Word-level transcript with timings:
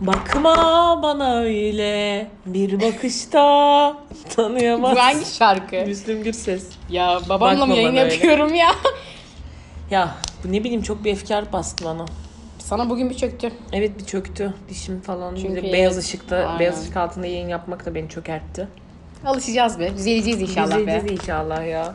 Bakma 0.00 1.00
bana 1.02 1.36
öyle 1.40 2.26
bir 2.46 2.80
bakışta 2.80 3.96
tanıyamaz. 4.36 4.96
Bu 4.96 5.00
hangi 5.00 5.24
şarkı? 5.24 5.76
Müslüm 5.86 6.22
Gürses. 6.22 6.66
Ya 6.90 7.20
babamla 7.28 7.52
Bakma 7.52 7.66
mı 7.66 7.74
yayın 7.74 7.92
bana 7.92 8.00
öyle. 8.00 8.14
yapıyorum 8.14 8.54
ya? 8.54 8.70
Ya 9.90 10.14
bu 10.44 10.52
ne 10.52 10.64
bileyim 10.64 10.82
çok 10.82 11.04
bir 11.04 11.12
efkar 11.12 11.52
bastı 11.52 11.84
bana. 11.84 12.04
Sana 12.58 12.90
bugün 12.90 13.10
bir 13.10 13.16
çöktü. 13.16 13.52
Evet 13.72 13.98
bir 13.98 14.04
çöktü 14.04 14.54
dişim 14.68 15.00
falan. 15.00 15.34
Çünkü 15.34 15.56
Bir 15.62 15.68
de 15.68 15.72
beyaz 15.72 15.96
ışıkta, 15.98 16.36
aynen. 16.36 16.58
beyaz 16.58 16.82
ışık 16.82 16.96
altında 16.96 17.26
yayın 17.26 17.48
yapmak 17.48 17.86
da 17.86 17.94
beni 17.94 18.08
çökertti. 18.08 18.68
Alışacağız 19.24 19.78
be. 19.78 19.96
Düzeleceğiz 19.96 20.42
inşallah 20.42 20.76
be. 20.76 20.80
İzleyeceğiz 20.80 21.20
inşallah 21.20 21.66
ya. 21.66 21.94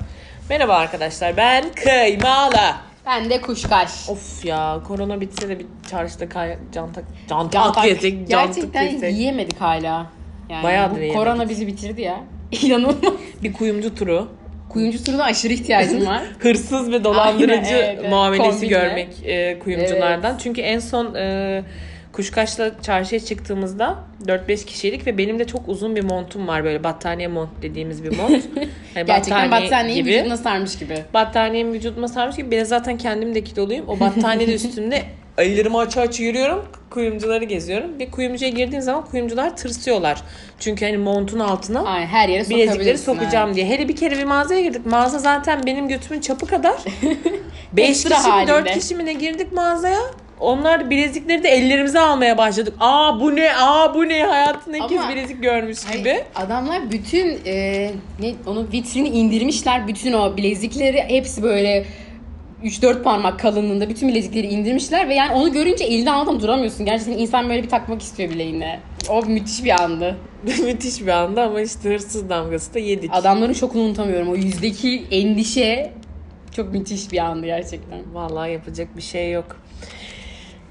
Merhaba 0.49 0.73
arkadaşlar 0.75 1.37
ben 1.37 1.65
Kıymalı. 1.75 2.57
Ben 3.05 3.29
de 3.29 3.41
kuşkaş. 3.41 4.09
Of 4.09 4.45
ya 4.45 4.79
korona 4.87 5.21
bitse 5.21 5.49
de 5.49 5.59
bir 5.59 5.65
çarşıda 5.91 6.29
kay 6.29 6.57
can 6.73 6.93
tak 6.93 7.03
can, 7.29 7.49
Can 7.49 7.49
tak 7.49 7.75
tak. 7.75 7.85
yesek, 7.85 8.29
can 8.29 8.45
Gerçekten 8.47 8.83
yesek. 8.83 9.13
yiyemedik 9.13 9.61
hala. 9.61 10.05
Yani 10.49 10.63
Bayağıdır 10.63 11.09
bu 11.09 11.13
korona 11.13 11.49
bizi 11.49 11.67
bitirdi 11.67 12.01
ya. 12.01 12.19
İnanılmaz. 12.61 13.13
Bir 13.43 13.53
kuyumcu 13.53 13.95
turu. 13.95 14.27
Kuyumcu 14.69 15.03
turuna 15.03 15.23
aşırı 15.23 15.53
ihtiyacım 15.53 16.05
var. 16.05 16.23
Hırsız 16.39 16.91
ve 16.91 17.03
dolandırıcı 17.03 17.53
Aynen, 17.53 17.63
evet, 17.73 17.97
evet. 17.99 18.09
muamelesi 18.09 18.49
Kombinle. 18.51 18.67
görmek 18.67 19.07
e, 19.25 19.59
kuyumculardan. 19.59 20.37
Çünkü 20.37 20.61
en 20.61 20.79
son 20.79 21.15
e, 21.15 21.63
Kuşkaş'la 22.15 22.71
çarşıya 22.81 23.19
çıktığımızda 23.19 23.95
4-5 24.25 24.65
kişiydik 24.65 25.07
ve 25.07 25.17
benim 25.17 25.39
de 25.39 25.47
çok 25.47 25.69
uzun 25.69 25.95
bir 25.95 26.03
montum 26.03 26.47
var 26.47 26.63
böyle 26.63 26.83
battaniye 26.83 27.27
mont 27.27 27.49
dediğimiz 27.61 28.03
bir 28.03 28.17
mont. 28.17 28.31
Yani 28.31 28.37
Gerçekten 29.07 29.51
battaniye 29.51 29.51
battaniyeyi 29.51 30.03
gibi. 30.03 30.13
vücuduna 30.15 30.37
sarmış 30.37 30.77
gibi. 30.77 31.03
Battaniyemi 31.13 31.73
vücuduma 31.73 32.07
sarmış 32.07 32.35
gibi 32.35 32.51
ben 32.51 32.63
zaten 32.63 32.97
kendim 32.97 33.35
de 33.35 33.43
kiloluyum. 33.43 33.89
O 33.89 33.99
battaniye 33.99 34.47
de 34.47 34.53
üstünde 34.55 35.03
ellerimi 35.37 35.77
aç 35.77 35.97
aç 35.97 36.19
yürüyorum. 36.19 36.65
Kuyumcuları 36.89 37.43
geziyorum. 37.43 37.99
Bir 37.99 38.11
kuyumcuya 38.11 38.51
girdiğim 38.51 38.81
zaman 38.81 39.05
kuyumcular 39.05 39.57
tırsıyorlar. 39.57 40.21
Çünkü 40.59 40.85
hani 40.85 40.97
montun 40.97 41.39
altına 41.39 41.83
Ay 41.83 42.05
her 42.05 42.29
yere 42.29 42.49
bilezikleri 42.49 42.97
sokacağım 42.97 43.47
evet. 43.47 43.55
diye. 43.55 43.65
Hele 43.65 43.87
bir 43.87 43.95
kere 43.95 44.17
bir 44.17 44.23
mağazaya 44.23 44.61
girdik. 44.61 44.85
Mağaza 44.85 45.19
zaten 45.19 45.65
benim 45.65 45.87
götümün 45.87 46.21
çapı 46.21 46.47
kadar. 46.47 46.75
5 47.73 47.89
Ekstra 47.89 48.15
kişi 48.15 48.27
mi 48.27 48.31
halinde. 48.31 48.51
4 48.51 48.71
kişi 48.71 48.95
mi 48.95 49.05
ne 49.05 49.13
girdik 49.13 49.51
mağazaya. 49.51 49.99
Onlar 50.39 50.89
bilezikleri 50.89 51.43
de 51.43 51.49
ellerimize 51.49 51.99
almaya 51.99 52.37
başladık. 52.37 52.73
Aa 52.79 53.19
bu 53.19 53.35
ne? 53.35 53.55
Aa 53.57 53.93
bu 53.95 54.09
ne? 54.09 54.23
Hayatında 54.23 54.77
ilk 54.77 54.89
kez 54.89 54.99
Ama- 55.01 55.09
bilezik 55.11 55.43
görmüş 55.43 55.77
Ay, 55.91 55.97
gibi. 55.97 56.23
adamlar 56.35 56.91
bütün 56.91 57.39
e, 57.45 57.91
ne 58.19 58.33
onu 58.47 58.67
vitrini 58.73 59.07
indirmişler. 59.09 59.87
Bütün 59.87 60.13
o 60.13 60.37
bilezikleri 60.37 61.03
hepsi 61.07 61.43
böyle 61.43 61.85
3-4 62.63 63.03
parmak 63.03 63.39
kalınlığında 63.39 63.89
bütün 63.89 64.09
bilezikleri 64.09 64.47
indirmişler 64.47 65.09
ve 65.09 65.15
yani 65.15 65.33
onu 65.33 65.51
görünce 65.53 65.83
elini 65.83 66.11
aldım 66.11 66.41
duramıyorsun. 66.41 66.85
Gerçekten 66.85 67.17
insan 67.17 67.49
böyle 67.49 67.63
bir 67.63 67.69
takmak 67.69 68.01
istiyor 68.01 68.29
bileğine. 68.29 68.79
O 69.09 69.21
müthiş 69.25 69.63
bir 69.63 69.83
andı. 69.83 70.17
Müthiş 70.63 71.01
bir 71.01 71.07
anda 71.07 71.43
ama 71.43 71.61
işte 71.61 71.89
hırsız 71.89 72.29
damgası 72.29 72.73
da 72.73 72.79
yedik. 72.79 73.09
Adamların 73.13 73.53
şokunu 73.53 73.81
unutamıyorum. 73.81 74.29
O 74.31 74.35
yüzdeki 74.35 75.03
endişe 75.11 75.91
çok 76.55 76.73
müthiş 76.73 77.11
bir 77.11 77.17
andı 77.17 77.45
gerçekten. 77.45 77.99
Vallahi 78.13 78.51
yapacak 78.51 78.97
bir 78.97 79.01
şey 79.01 79.31
yok. 79.31 79.57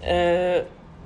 Ee, 0.09 0.63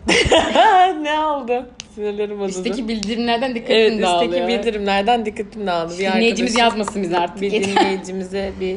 ne 1.03 1.21
oldu? 1.21 1.67
Sinirlerim 1.95 2.39
bozuldu. 2.41 2.69
Üstteki 2.69 2.89
bildirimlerden 2.89 3.55
dikkatim 3.55 3.77
evet, 3.77 4.03
dağılıyor. 4.03 4.33
üstteki 4.33 4.49
bildirimlerden 4.49 5.27
dikkatim 5.27 5.67
dağıldı. 5.67 5.93
Bir 5.99 5.99
Dinleyicimiz 5.99 6.57
arkadaşım- 6.57 6.79
yazmasın 6.79 7.03
bize 7.03 7.19
artık. 7.19 7.43
Bir 7.43 7.51
dinleyicimize 7.53 8.53
bir 8.61 8.77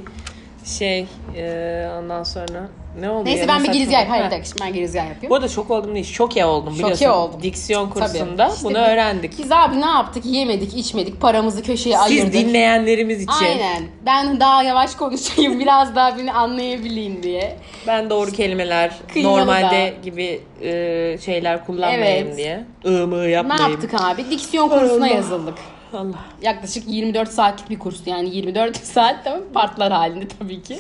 şey 0.65 1.07
e, 1.37 1.87
ondan 1.99 2.23
sonra 2.23 2.69
ne 2.99 3.09
oldu 3.09 3.25
Neyse 3.25 3.41
ya? 3.41 3.47
ben 3.47 3.63
bir 3.63 3.69
girizgah 3.71 4.09
Hayır 4.09 4.23
Ha. 4.23 4.27
bir 4.27 4.31
dakika 4.31 4.45
şimdi 4.47 4.61
ben 4.61 4.73
girizgah 4.73 5.07
yapayım. 5.09 5.29
Bu 5.29 5.35
arada 5.35 5.47
şok 5.47 5.71
oldum 5.71 5.93
değil, 5.95 6.05
şoke 6.05 6.45
oldum 6.45 6.73
Şoke 6.75 6.83
biliyorsun. 6.93 7.05
oldum. 7.19 7.43
Diksiyon 7.43 7.89
Tabii. 7.89 7.99
kursunda 7.99 8.47
İşte 8.47 8.63
bunu 8.63 8.73
biz- 8.73 8.79
öğrendik. 8.81 9.39
Biz 9.39 9.51
abi 9.51 9.81
ne 9.81 9.85
yaptık? 9.85 10.25
Yemedik, 10.25 10.77
içmedik, 10.77 11.21
paramızı 11.21 11.63
köşeye 11.63 11.95
Siz 11.97 12.01
ayırdık. 12.11 12.33
dinleyenlerimiz 12.33 13.17
için 13.23 13.45
Aynen. 13.45 13.83
Ben 14.05 14.39
daha 14.39 14.63
yavaş 14.63 14.95
konuşayım 14.95 15.59
biraz 15.59 15.95
daha 15.95 16.17
beni 16.17 16.33
anlayabileyim 16.33 17.23
diye. 17.23 17.55
ben 17.87 18.09
doğru 18.09 18.31
kelimeler 18.31 18.91
Kıymalı 19.13 19.37
normalde 19.39 19.93
gibi 20.03 20.41
e, 20.61 21.17
şeyler 21.25 21.65
kullanmayayım 21.65 22.27
Evet. 22.27 22.37
diye. 22.37 22.63
Imı 22.85 23.15
yapmayayım. 23.27 23.49
Ne 23.67 23.71
yaptık 23.71 24.01
abi? 24.01 24.29
Diksiyon 24.29 24.69
kursuna 24.69 25.07
yazıldık. 25.07 25.55
Allah. 25.93 26.19
Yaklaşık 26.41 26.83
24 26.87 27.29
saatlik 27.31 27.69
bir 27.69 27.79
kurstu 27.79 28.09
yani 28.09 28.35
24 28.35 28.77
saat 28.85 29.23
tamam 29.23 29.41
partlar 29.53 29.91
halinde 29.91 30.27
tabii 30.39 30.61
ki. 30.61 30.79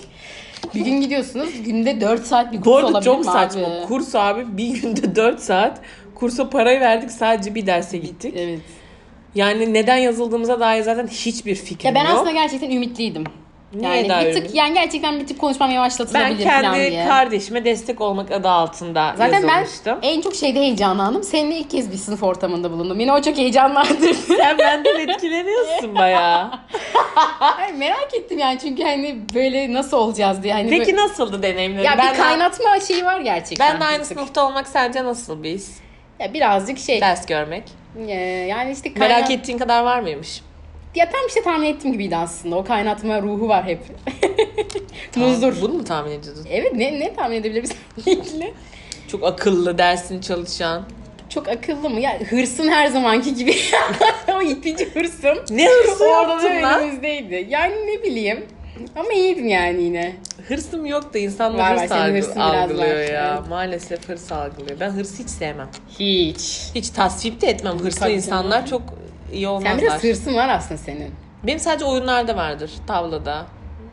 Bir 0.75 0.79
gün 0.81 1.01
gidiyorsunuz 1.01 1.63
günde 1.63 2.01
4 2.01 2.23
saat 2.25 2.51
bir 2.53 2.57
kurs 2.57 2.65
Bu 2.65 2.75
arada 2.77 2.87
olabilir 2.87 3.05
çok 3.05 3.19
mi 3.19 3.25
saçma. 3.25 3.61
abi? 3.67 3.85
Kurs 3.87 4.15
abi 4.15 4.57
bir 4.57 4.81
günde 4.81 5.15
4 5.15 5.39
saat. 5.39 5.81
Kursa 6.15 6.49
parayı 6.49 6.79
verdik 6.79 7.11
sadece 7.11 7.55
bir 7.55 7.65
derse 7.65 7.97
gittik. 7.97 8.33
Evet. 8.37 8.59
Yani 9.35 9.73
neden 9.73 9.97
yazıldığımıza 9.97 10.59
dair 10.59 10.81
zaten 10.83 11.07
hiçbir 11.07 11.55
fikrim 11.55 11.95
Ya 11.95 11.95
ben 11.95 12.09
yok. 12.09 12.13
aslında 12.15 12.31
gerçekten 12.31 12.69
ümitliydim. 12.71 13.23
Niye 13.73 13.95
Yani 13.95 14.09
daha 14.09 14.25
bir 14.25 14.33
tık 14.33 14.55
yani 14.55 14.73
gerçekten 14.73 15.19
bir 15.19 15.27
tık 15.27 15.39
konuşmam 15.39 15.69
ben 15.69 15.73
yavaşlatılabilir 15.73 16.45
falan 16.45 16.61
kendi 16.61 16.91
diye. 16.91 17.07
kardeşime 17.07 17.65
destek 17.65 18.01
olmak 18.01 18.31
adı 18.31 18.49
altında 18.49 19.13
Zaten 19.17 19.43
ben 19.43 19.59
yazılmıştım. 19.59 19.99
en 20.01 20.21
çok 20.21 20.35
şeyde 20.35 20.59
heyecanlandım. 20.59 21.23
Seninle 21.23 21.57
ilk 21.57 21.69
kez 21.69 21.91
bir 21.91 21.97
sınıf 21.97 22.23
ortamında 22.23 22.71
bulundum. 22.71 22.99
Yine 22.99 23.13
o 23.13 23.21
çok 23.21 23.37
heyecanlandırdı. 23.37 24.13
Sen 24.37 24.57
benden 24.57 24.99
etkileniyorsun 25.09 25.95
bayağı. 25.95 26.51
Ay, 27.39 27.73
merak 27.73 28.13
ettim 28.13 28.39
yani 28.39 28.59
çünkü 28.59 28.83
hani 28.83 29.19
böyle 29.35 29.73
nasıl 29.73 29.97
olacağız 29.97 30.43
diye. 30.43 30.53
Hani 30.53 30.69
Peki 30.69 30.91
böyle... 30.91 31.03
nasıldı 31.03 31.43
deneyimlerin? 31.43 31.85
Ya 31.85 31.97
ben 31.97 32.13
bir 32.13 32.17
kaynatma 32.17 32.79
şeyi 32.79 33.05
var 33.05 33.19
gerçekten. 33.19 33.73
Ben 33.73 33.81
de 33.81 33.85
aynı 33.85 34.05
sınıfta 34.05 34.47
olmak 34.47 34.67
sence 34.67 35.03
nasıl 35.03 35.43
bir 35.43 35.49
his? 35.49 35.71
Ya 36.19 36.33
birazcık 36.33 36.79
şey. 36.79 37.01
Ders 37.01 37.25
görmek. 37.25 37.63
e, 38.07 38.11
yani 38.49 38.71
işte 38.71 38.93
kaynat... 38.93 39.09
Merak 39.09 39.31
ettiğin 39.31 39.57
kadar 39.57 39.83
var 39.83 39.99
mıymış? 39.99 40.41
Ya 40.95 41.09
tam 41.09 41.21
işte 41.27 41.41
tahmin 41.43 41.67
ettiğim 41.67 41.93
gibiydi 41.93 42.15
aslında. 42.15 42.55
O 42.55 42.63
kaynatma 42.63 43.21
ruhu 43.21 43.47
var 43.47 43.65
hep. 43.65 43.79
Muzdur. 45.15 45.53
Bunu 45.61 45.73
mu 45.73 45.83
tahmin 45.83 46.11
ediyordun? 46.11 46.45
Evet 46.49 46.73
ne, 46.75 46.99
ne 46.99 47.13
tahmin 47.13 47.35
edebiliriz 47.35 47.71
ilgili? 48.05 48.53
Çok 49.07 49.23
akıllı, 49.23 49.77
dersini 49.77 50.21
çalışan. 50.21 50.83
Çok 51.29 51.47
akıllı 51.47 51.89
mı? 51.89 51.99
Ya 51.99 52.19
hırsın 52.29 52.67
her 52.67 52.87
zamanki 52.87 53.35
gibi. 53.35 53.55
o 54.37 54.41
itici 54.41 54.89
hırsım. 54.93 55.37
Ne 55.49 55.65
hırsı 55.67 56.03
Orada 56.05 56.27
da 56.43 56.43
yaptın 56.49 56.63
lan? 56.63 56.81
önümüzdeydi. 56.81 57.47
Yani 57.49 57.73
ne 57.75 58.03
bileyim. 58.03 58.45
Ama 58.95 59.13
iyiydim 59.13 59.47
yani 59.47 59.83
yine. 59.83 60.15
Hırsım 60.47 60.85
yok 60.85 61.13
da 61.13 61.19
insanlar 61.19 61.59
Var, 61.59 61.71
var, 61.75 61.79
hırs 61.81 61.89
senin 61.89 62.01
algı- 62.01 62.17
hırsın 62.17 62.35
biraz 62.35 62.55
algılıyor 62.69 62.95
var, 62.95 63.13
ya. 63.13 63.35
evet. 63.39 63.49
Maalesef 63.49 64.09
hırs 64.09 64.31
algılıyor. 64.31 64.79
Ben 64.79 64.89
hırsı 64.89 65.23
hiç 65.23 65.29
sevmem. 65.29 65.69
Hiç. 65.99 66.61
Hiç 66.75 66.89
tasvip 66.89 67.41
de 67.41 67.47
etmem. 67.47 67.79
Hırslı 67.79 67.99
Tabii 67.99 68.13
insanlar 68.13 68.65
canım. 68.65 68.69
çok 68.69 68.81
iyi 69.31 69.43
Sen 69.43 69.49
olmazlar. 69.49 69.77
biraz 69.81 70.03
hırsın 70.03 70.35
var 70.35 70.49
aslında 70.49 70.77
senin. 70.77 71.11
Benim 71.43 71.59
sadece 71.59 71.85
oyunlarda 71.85 72.35
vardır. 72.37 72.71
Tavlada, 72.87 73.45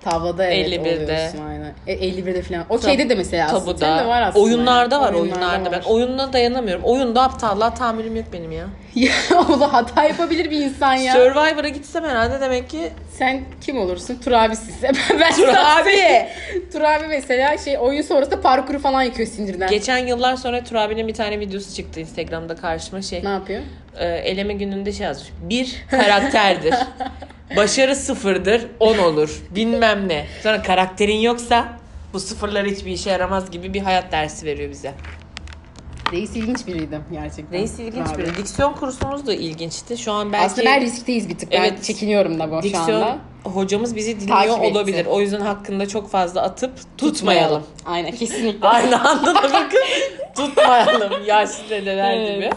Tavlada 0.05 0.47
evet 0.47 0.69
51'de. 0.69 1.05
oluyorsun 1.05 1.39
aynen. 1.49 1.73
E, 1.87 1.95
51'de 1.95 2.43
falan. 2.43 2.65
O 2.71 2.79
şeyde 2.79 3.09
de 3.09 3.15
mesela 3.15 3.47
aslında. 3.47 3.61
tabuda. 3.65 3.99
De 4.05 4.07
var 4.07 4.23
aslında. 4.23 4.45
Oyunlarda 4.45 5.01
var 5.01 5.13
Oyunlarda 5.13 5.47
oyunlarda. 5.47 5.73
Ben 5.73 5.79
var. 5.79 5.85
oyununa 5.87 6.33
dayanamıyorum. 6.33 6.83
Oyunda 6.85 7.23
aptallığa 7.23 7.75
tahammülüm 7.75 8.17
yok 8.17 8.27
benim 8.33 8.53
ya. 8.53 8.65
Ya 8.95 9.13
o 9.49 9.61
da 9.61 9.73
hata 9.73 10.05
yapabilir 10.05 10.51
bir 10.51 10.65
insan 10.65 10.95
ya. 10.95 11.13
Survivor'a 11.13 11.69
gitsem 11.69 12.05
herhalde 12.05 12.41
demek 12.41 12.71
ki 12.71 12.91
Sen 13.13 13.45
kim 13.61 13.79
olursun? 13.79 14.19
Tur 14.25 14.33
abisin. 14.33 14.75
Ben 15.21 15.33
Tur 15.35 15.49
abi. 15.49 16.27
Tur 16.73 16.81
abi 16.81 17.07
mesela 17.09 17.59
şey 17.59 17.79
oyun 17.79 18.03
sonrasında 18.03 18.41
parkuru 18.41 18.79
falan 18.79 19.03
yıkıyor 19.03 19.29
sinirden. 19.29 19.71
Geçen 19.71 19.99
yıllar 19.99 20.37
sonra 20.37 20.65
Turabi'nin 20.65 21.09
bir 21.09 21.15
tane 21.15 21.41
videosu 21.41 21.75
çıktı 21.75 22.01
Instagram'da 22.01 22.57
karşıma 22.57 23.03
şey. 23.03 23.25
Ne 23.25 23.29
yapıyor? 23.29 23.63
e, 23.99 24.07
eleme 24.07 24.55
gününde 24.55 24.93
şey 24.93 25.07
yazmış. 25.07 25.29
Bir 25.43 25.77
karakterdir. 25.91 26.75
Başarı 27.57 27.97
sıfırdır, 27.97 28.67
on 28.81 28.99
olur. 28.99 29.43
Bilmem 29.51 30.09
ne. 30.09 30.27
Sonra 30.43 30.63
karakterin 30.63 31.17
yoksa 31.21 31.69
bu 32.13 32.21
sıfırlar 32.21 32.67
hiçbir 32.67 32.91
işe 32.91 33.11
yaramaz 33.11 33.51
gibi 33.51 33.75
bir 33.75 33.81
hayat 33.81 34.13
dersi 34.13 34.47
veriyor 34.47 34.71
bize. 34.71 34.95
Reis 36.13 36.37
ilginç 36.37 36.67
biriydi 36.67 37.01
gerçekten. 37.13 37.53
Reis 37.53 37.79
ilginç 37.79 38.07
biri. 38.19 38.37
Diksiyon 38.37 38.73
kursumuz 38.73 39.27
da 39.27 39.35
ilginçti. 39.35 39.99
Şu 39.99 40.13
an 40.13 40.33
belki 40.33 40.45
Aslında 40.47 40.67
ben 40.67 40.81
riskteyiz 40.81 41.29
bir 41.29 41.39
tık. 41.39 41.53
Ben 41.53 41.57
Evet. 41.61 41.85
çekiniyorum 41.85 42.39
da 42.41 42.51
bu 42.51 42.57
şu 42.57 42.63
diksiyon 42.63 43.01
anda. 43.01 43.19
hocamız 43.45 43.97
bizi 43.97 44.21
dinliyor 44.21 44.39
Takip 44.39 44.65
etti. 44.65 44.73
olabilir. 44.73 45.07
O 45.07 45.21
yüzden 45.21 45.41
hakkında 45.41 45.89
çok 45.89 46.11
fazla 46.11 46.43
atıp 46.43 46.73
tutmayalım. 46.99 47.63
Aynen 47.87 48.13
kesinlikle. 48.13 48.69
Aynı 48.69 49.09
anda 49.11 49.35
da 49.35 49.43
bakın 49.43 49.81
tutmayalım 50.37 51.13
yaşlı 51.27 51.71
dedeler 51.71 52.13
Evet. 52.17 52.35
gibi. 52.37 52.51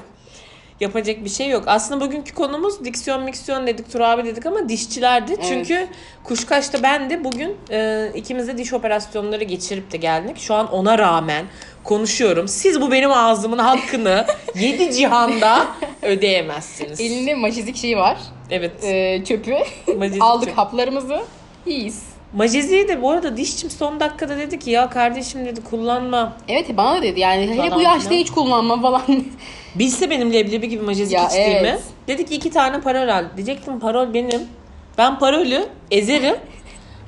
Yapacak 0.81 1.25
bir 1.25 1.29
şey 1.29 1.49
yok. 1.49 1.63
Aslında 1.67 2.05
bugünkü 2.05 2.33
konumuz 2.33 2.85
diksiyon 2.85 3.23
miksiyon 3.23 3.67
dedik, 3.67 3.91
Tur 3.91 3.99
abi 3.99 4.25
dedik 4.25 4.45
ama 4.45 4.69
dişçilerdi. 4.69 5.35
Çünkü 5.47 5.87
Kuşkaş'ta 6.23 6.83
ben 6.83 7.09
de 7.09 7.23
bugün 7.23 7.57
e, 7.71 8.07
ikimiz 8.15 8.47
de 8.47 8.57
diş 8.57 8.73
operasyonları 8.73 9.43
geçirip 9.43 9.91
de 9.91 9.97
geldik. 9.97 10.37
Şu 10.39 10.53
an 10.53 10.71
ona 10.71 10.97
rağmen 10.97 11.45
konuşuyorum. 11.83 12.47
Siz 12.47 12.81
bu 12.81 12.91
benim 12.91 13.11
ağzımın 13.11 13.57
hakkını 13.57 14.25
yedi 14.55 14.93
cihanda 14.93 15.67
ödeyemezsiniz. 16.01 17.01
Elinde 17.01 17.35
majizik 17.35 17.75
şeyi 17.77 17.97
var. 17.97 18.17
Evet. 18.49 18.83
Ee, 18.83 19.23
çöpü. 19.25 19.55
Majizik 19.97 20.21
Aldık 20.23 20.49
çöp. 20.49 20.57
haplarımızı. 20.57 21.21
İyiyiz. 21.65 22.10
Majezi'yi 22.33 22.87
de 22.87 23.01
bu 23.01 23.11
arada 23.11 23.37
dişçim 23.37 23.69
son 23.69 23.99
dakikada 23.99 24.37
dedi 24.37 24.59
ki 24.59 24.69
ya 24.71 24.89
kardeşim 24.89 25.45
dedi 25.45 25.63
kullanma. 25.63 26.33
Evet 26.47 26.77
bana 26.77 26.97
da 26.97 27.01
dedi 27.01 27.19
yani 27.19 27.41
hele 27.47 27.55
Falan 27.55 27.71
bu 27.79 27.81
yaşta 27.81 28.09
filan. 28.09 28.21
hiç 28.21 28.29
kullanma 28.31 28.81
falan. 28.81 29.01
Bilse 29.75 30.09
benim 30.09 30.33
leblebi 30.33 30.69
gibi 30.69 30.83
majezik 30.83 31.13
Ya 31.17 31.25
içtiğimi. 31.25 31.53
evet. 31.53 31.81
Dedi 32.07 32.25
ki 32.25 32.35
iki 32.35 32.49
tane 32.49 32.81
parol 32.81 33.07
al. 33.07 33.25
Diyecektim 33.37 33.79
parol 33.79 34.13
benim. 34.13 34.41
Ben 34.97 35.19
parolü 35.19 35.65
ezerim. 35.91 36.35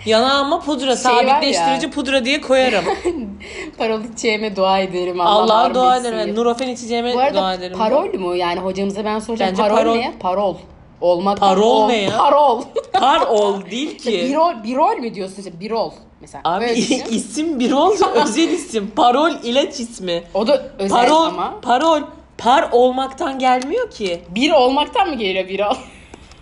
Yanağıma 0.06 0.60
pudra, 0.60 0.96
Şey 0.96 1.12
var 1.12 1.24
ya. 1.24 1.30
sabitleştirici 1.30 1.90
pudra 1.92 2.26
diye 2.26 2.42
koyarım. 2.42 2.86
Parol 3.78 4.02
içeceğime 4.04 4.56
dua 4.56 4.80
ederim. 4.80 5.22
Allah 5.22 5.30
Allah'a 5.30 5.64
var 5.64 5.74
dua 5.74 5.96
bilsin. 5.98 6.14
ederim. 6.14 6.36
Nurofen 6.36 6.68
içeceğime 6.68 7.14
Bu 7.14 7.20
arada 7.20 7.34
dua 7.40 7.54
ederim. 7.54 7.78
parol 7.78 8.14
mu? 8.20 8.36
Yani 8.36 8.60
hocamıza 8.60 9.06
ben 9.06 9.20
soracağım. 9.20 9.52
Bence 9.52 9.62
parol, 9.64 9.76
parol. 9.76 9.96
ne? 9.96 10.14
Parol. 10.20 10.56
Olmak. 11.04 11.38
Parol 11.40 11.88
ne 11.88 11.98
ya? 12.02 12.18
Parol. 12.18 12.62
Parol 12.94 13.66
değil 13.72 13.98
ki. 13.98 14.26
birol, 14.30 14.64
birol 14.64 14.98
mi 14.98 15.14
diyorsun 15.16 15.36
işte? 15.38 15.60
Birol 15.60 15.92
mesela. 16.22 16.42
Abi 16.46 16.66
Öyle 16.66 16.76
düşün. 16.76 17.04
isim 17.10 17.60
birol 17.60 17.92
özel 18.24 18.50
isim. 18.50 18.92
Parol 18.96 19.32
ilaç 19.44 19.80
ismi. 19.80 20.24
o 20.34 20.48
da 20.48 20.68
özel 20.80 20.98
Parol, 20.98 21.26
ama. 21.26 21.54
parol. 21.62 22.02
Par 22.38 22.70
olmaktan 22.72 23.40
gelmiyor 23.40 23.92
ki. 23.92 24.22
Bir 24.30 24.52
olmaktan 24.52 25.10
mı 25.10 25.16
geliyor 25.16 25.48
birol? 25.48 25.76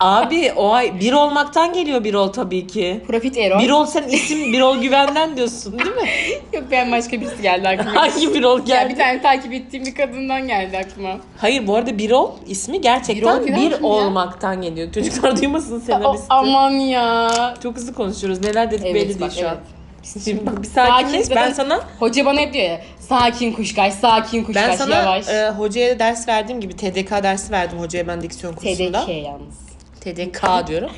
Abi 0.02 0.52
o 0.56 0.72
ay 0.74 1.00
bir 1.00 1.14
olmaktan 1.14 1.74
geliyor 1.74 2.04
bir 2.04 2.14
ol 2.14 2.28
tabii 2.28 2.68
ki. 2.68 3.02
Profit 3.08 3.38
error. 3.38 3.60
Bir 3.60 3.70
ol 3.70 3.86
sen 3.86 4.04
isim 4.04 4.54
bir 4.54 4.62
ol 4.62 4.78
güvenden 4.82 5.38
diyorsun 5.38 5.80
değil 5.80 5.96
mi? 5.96 6.10
Yok 6.54 6.64
ben 6.72 6.92
başka 6.92 7.22
birisi 7.22 7.42
geldi 7.42 7.68
aklıma. 7.68 7.96
Hangi 8.02 8.34
bir 8.34 8.44
ol 8.44 8.58
ya 8.60 8.64
geldi? 8.66 8.94
bir 8.94 8.98
tane 9.00 9.22
takip 9.22 9.54
ettiğim 9.54 9.86
bir 9.86 9.96
kadından 9.96 10.48
geldi 10.48 10.78
aklıma. 10.78 11.18
Hayır 11.38 11.68
bu 11.68 11.76
arada 11.76 11.98
bir 11.98 12.12
ol 12.12 12.32
ismi 12.48 12.82
gerçekten 12.82 13.18
Birol 13.40 13.48
güven 13.48 13.62
bir 13.62 13.76
kim 13.76 13.84
ya? 13.86 13.90
olmaktan 13.90 14.62
geliyor. 14.62 14.94
Çocuklar 14.94 15.38
duymasın 15.42 15.80
senaristi. 15.86 16.26
Aman 16.30 16.72
ya. 16.72 17.54
Çok 17.64 17.76
hızlı 17.76 17.94
konuşuyoruz. 17.94 18.44
Neler 18.44 18.72
dedik 18.72 18.86
Evet, 18.86 18.96
belli 18.96 19.22
bak, 19.22 19.32
değil 19.32 19.42
şu 19.42 19.50
an. 19.50 19.56
evet. 19.56 20.24
Şimdi 20.26 20.46
bak 20.46 20.62
bir 20.64 20.68
sakinleş. 20.68 21.22
Sakin, 21.26 21.36
Ben 21.36 21.52
sana 21.54 21.80
Hoca 22.00 22.26
bana 22.26 22.40
hep 22.40 22.54
diyor 22.54 22.66
ya 22.66 22.82
sakin 23.00 23.54
kuşkaş, 23.54 23.94
sakin 23.94 24.44
kuşkaş, 24.44 24.68
ben 24.70 24.76
sana 24.76 24.96
yavaş. 24.96 25.28
e, 25.30 25.50
hocaya 25.50 26.00
ders 26.00 26.28
verdiğim 26.28 26.62
gibi 26.62 26.74
TDK 26.76 27.12
dersi 27.24 27.52
verdim 27.52 27.80
hocaya 27.80 28.08
ben 28.08 28.22
diksiyon 28.22 28.54
kursunda. 28.54 29.02
TDK 29.06 29.10
yalnız. 29.10 29.71
TDK 30.02 30.68
diyorum. 30.68 30.92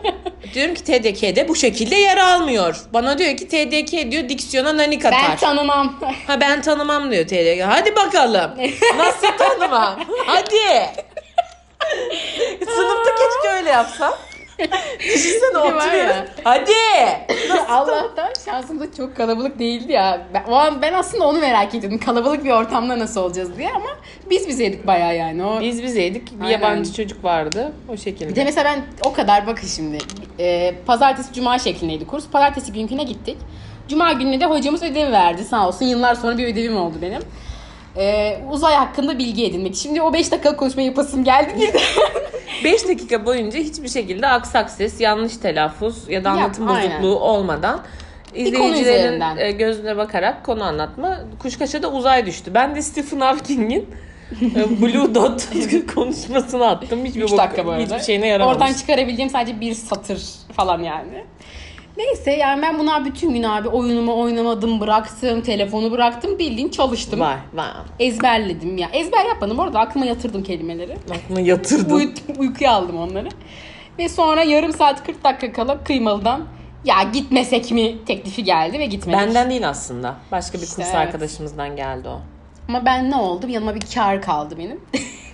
diyorum 0.54 0.74
ki 0.74 0.84
TDK'de 0.84 1.48
bu 1.48 1.56
şekilde 1.56 1.96
yer 1.96 2.16
almıyor. 2.16 2.76
Bana 2.92 3.18
diyor 3.18 3.36
ki 3.36 3.48
TDK 3.48 4.10
diyor 4.10 4.28
diksiyona 4.28 4.76
nani 4.76 4.98
katar. 4.98 5.22
Ben 5.30 5.36
tanımam. 5.36 6.00
ha 6.26 6.40
ben 6.40 6.62
tanımam 6.62 7.10
diyor 7.10 7.24
TDK. 7.26 7.62
Hadi 7.66 7.96
bakalım. 7.96 8.50
Nasıl 8.98 9.28
tanımam? 9.38 10.00
Hadi. 10.26 10.90
Sınıfta 12.64 13.10
keşke 13.14 13.56
öyle 13.56 13.70
yapsam. 13.70 14.14
Düşünsene 14.98 15.58
oturuyoruz. 15.58 16.30
Hadi. 16.44 16.72
Allah'tan 17.68 18.32
şansımda 18.44 18.92
çok 18.96 19.16
kalabalık 19.16 19.58
değildi 19.58 19.92
ya. 19.92 20.26
Ben, 20.34 20.44
o 20.48 20.54
an 20.54 20.82
ben 20.82 20.92
aslında 20.92 21.26
onu 21.28 21.38
merak 21.38 21.74
ediyordum. 21.74 21.98
Kalabalık 21.98 22.44
bir 22.44 22.50
ortamda 22.50 22.98
nasıl 22.98 23.20
olacağız 23.20 23.58
diye 23.58 23.70
ama 23.72 23.88
biz 24.30 24.48
bizeydik 24.48 24.86
bayağı 24.86 25.16
yani. 25.16 25.44
O... 25.44 25.60
Biz 25.60 25.82
bizeydik. 25.82 26.32
Bir 26.38 26.44
Aynen. 26.44 26.52
yabancı 26.52 26.92
çocuk 26.94 27.24
vardı. 27.24 27.72
O 27.88 27.92
Bir 27.92 27.98
de 27.98 28.02
şekilde. 28.02 28.44
mesela 28.44 28.64
ben 28.64 29.08
o 29.10 29.12
kadar 29.12 29.46
bakın 29.46 29.66
şimdi. 29.66 29.98
E, 30.38 30.74
pazartesi 30.86 31.32
cuma 31.32 31.58
şeklindeydi 31.58 32.06
kurs. 32.06 32.28
Pazartesi 32.28 32.72
günküne 32.72 33.02
gittik. 33.02 33.36
Cuma 33.88 34.12
gününe 34.12 34.40
de 34.40 34.44
hocamız 34.46 34.82
ödev 34.82 35.12
verdi 35.12 35.44
sağ 35.44 35.68
olsun. 35.68 35.86
Yıllar 35.86 36.14
sonra 36.14 36.38
bir 36.38 36.52
ödevim 36.52 36.76
oldu 36.76 36.94
benim. 37.02 37.22
E, 37.96 38.36
uzay 38.50 38.74
hakkında 38.74 39.18
bilgi 39.18 39.46
edinmek. 39.46 39.76
Şimdi 39.76 40.02
o 40.02 40.12
5 40.12 40.32
dakikalık 40.32 40.58
konuşma 40.58 40.82
yapasım 40.82 41.24
geldi 41.24 41.54
bir 41.56 41.72
de. 41.72 41.80
5 42.64 42.88
dakika 42.88 43.26
boyunca 43.26 43.58
hiçbir 43.58 43.88
şekilde 43.88 44.26
aksak 44.26 44.70
ses, 44.70 45.00
yanlış 45.00 45.36
telaffuz 45.36 46.08
ya 46.08 46.24
da 46.24 46.30
anlatım 46.30 46.68
aynen. 46.68 46.90
bozukluğu 46.90 47.20
olmadan 47.20 47.80
izleyicilerin 48.34 49.36
e, 49.36 49.50
gözüne 49.50 49.96
bakarak 49.96 50.44
konu 50.44 50.64
anlatma. 50.64 51.20
Kuşkaş'a 51.38 51.82
da 51.82 51.92
uzay 51.92 52.26
düştü. 52.26 52.54
Ben 52.54 52.74
de 52.74 52.82
Stephen 52.82 53.20
Hawking'in 53.20 53.88
e, 54.42 54.80
Blue 54.82 55.14
Dot 55.14 55.48
konuşmasını 55.94 56.66
attım. 56.68 57.04
Hiçbir, 57.04 57.22
3 57.22 57.30
bok- 57.30 57.38
dakika 57.38 57.62
arada. 57.62 57.82
hiçbir 57.82 58.00
şeyine 58.00 58.26
yaramamış. 58.26 58.56
Oradan 58.56 58.72
çıkarabildiğim 58.72 59.30
sadece 59.30 59.60
bir 59.60 59.74
satır 59.74 60.22
falan 60.52 60.82
yani. 60.82 61.24
Neyse 62.00 62.30
yani 62.30 62.62
ben 62.62 62.78
buna 62.78 63.04
bütün 63.04 63.34
gün 63.34 63.42
abi 63.42 63.68
oyunumu 63.68 64.20
oynamadım, 64.20 64.80
bıraktım, 64.80 65.40
telefonu 65.40 65.90
bıraktım, 65.92 66.38
bildiğin 66.38 66.68
çalıştım. 66.68 67.20
Var, 67.20 67.36
var. 67.54 67.76
Ezberledim 67.98 68.78
ya. 68.78 68.88
Ezber 68.92 69.24
yapmadım 69.24 69.58
orada 69.58 69.80
aklıma 69.80 70.06
yatırdım 70.06 70.42
kelimeleri. 70.42 70.96
Aklına 71.10 71.40
yatırdım. 71.40 71.96
Uy- 71.96 72.14
uykuya 72.38 72.72
aldım 72.72 72.96
onları. 72.98 73.28
Ve 73.98 74.08
sonra 74.08 74.42
yarım 74.42 74.72
saat 74.72 75.06
40 75.06 75.24
dakika 75.24 75.52
kala 75.52 75.84
kıymalıdan 75.84 76.44
ya 76.84 77.02
gitmesek 77.12 77.70
mi 77.70 78.04
teklifi 78.06 78.44
geldi 78.44 78.78
ve 78.78 78.86
gitmedik. 78.86 79.20
Benden 79.20 79.50
değil 79.50 79.68
aslında. 79.68 80.16
Başka 80.32 80.58
bir 80.58 80.66
kurs 80.66 80.78
evet. 80.78 80.94
arkadaşımızdan 80.94 81.76
geldi 81.76 82.08
o. 82.08 82.20
Ama 82.68 82.84
ben 82.84 83.10
ne 83.10 83.16
oldum? 83.16 83.50
Yanıma 83.50 83.74
bir 83.74 83.82
kar 83.94 84.22
kaldı 84.22 84.54
benim. 84.58 84.80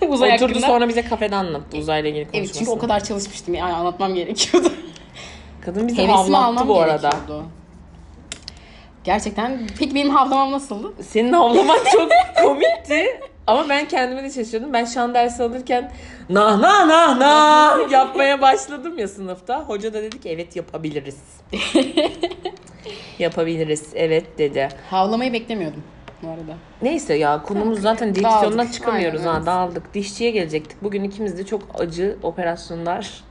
Uzay 0.07 0.33
Oturdu 0.33 0.49
hakkında. 0.49 0.67
sonra 0.67 0.89
bize 0.89 1.01
kafede 1.01 1.35
anlattı 1.35 1.77
uzayla 1.77 2.09
ilgili 2.09 2.21
Evet 2.21 2.31
konuşmasını. 2.31 2.59
çünkü 2.59 2.71
o 2.71 2.77
kadar 2.77 3.03
çalışmıştım 3.03 3.53
yani 3.53 3.73
anlatmam 3.73 4.15
gerekiyordu. 4.15 4.71
Kadın 5.67 5.87
bizi 5.87 5.97
Hevesimi 5.97 6.15
havlattı 6.15 6.37
almam 6.45 6.67
bu 6.67 6.79
arada. 6.79 7.09
gerekiyordu. 7.09 7.45
Gerçekten. 9.03 9.59
Peki 9.79 9.95
benim 9.95 10.09
havlamam 10.09 10.51
nasıldı? 10.51 11.03
Senin 11.03 11.33
havlaman 11.33 11.77
çok 11.91 12.09
komikti. 12.43 13.05
Ama 13.47 13.69
ben 13.69 13.87
kendime 13.87 14.23
de 14.23 14.29
şaşırdım. 14.29 14.73
Ben 14.73 14.85
şan 14.85 15.13
dersi 15.13 15.43
alırken 15.43 15.91
nah 16.29 16.59
nah 16.59 16.85
nah 16.87 17.17
nah 17.17 17.91
yapmaya 17.91 18.41
başladım 18.41 18.97
ya 18.97 19.07
sınıfta. 19.07 19.59
Hoca 19.63 19.93
da 19.93 20.01
dedi 20.01 20.19
ki 20.21 20.29
evet 20.29 20.55
yapabiliriz. 20.55 21.17
yapabiliriz 23.19 23.89
evet 23.95 24.37
dedi. 24.37 24.69
Havlamayı 24.89 25.33
beklemiyordum 25.33 25.83
bu 26.23 26.27
arada. 26.27 26.53
Neyse 26.81 27.13
ya 27.13 27.43
konumuz 27.43 27.81
zaten 27.81 28.15
diksiyondan 28.15 28.57
Dağıldık. 28.57 28.73
çıkamıyoruz 28.73 29.19
Aynen, 29.21 29.31
ha 29.31 29.37
evet. 29.37 29.45
dağıldık. 29.47 29.93
Dişçiye 29.93 30.31
gelecektik. 30.31 30.83
Bugün 30.83 31.03
ikimiz 31.03 31.37
de 31.37 31.45
çok 31.45 31.61
acı 31.79 32.17
operasyonlar. 32.23 33.23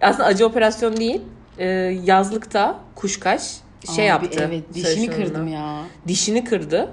Aslında 0.00 0.24
acı 0.24 0.46
operasyon 0.46 0.96
değil. 0.96 1.20
Ee, 1.58 1.66
yazlıkta 2.04 2.78
kuşkaş 2.94 3.42
şey 3.96 4.12
Abi 4.12 4.24
yaptı. 4.24 4.48
Evet 4.48 4.84
Sarışınına. 4.86 5.16
kırdım 5.16 5.48
ya. 5.48 5.76
dişini 6.08 6.44
kırdı. 6.44 6.92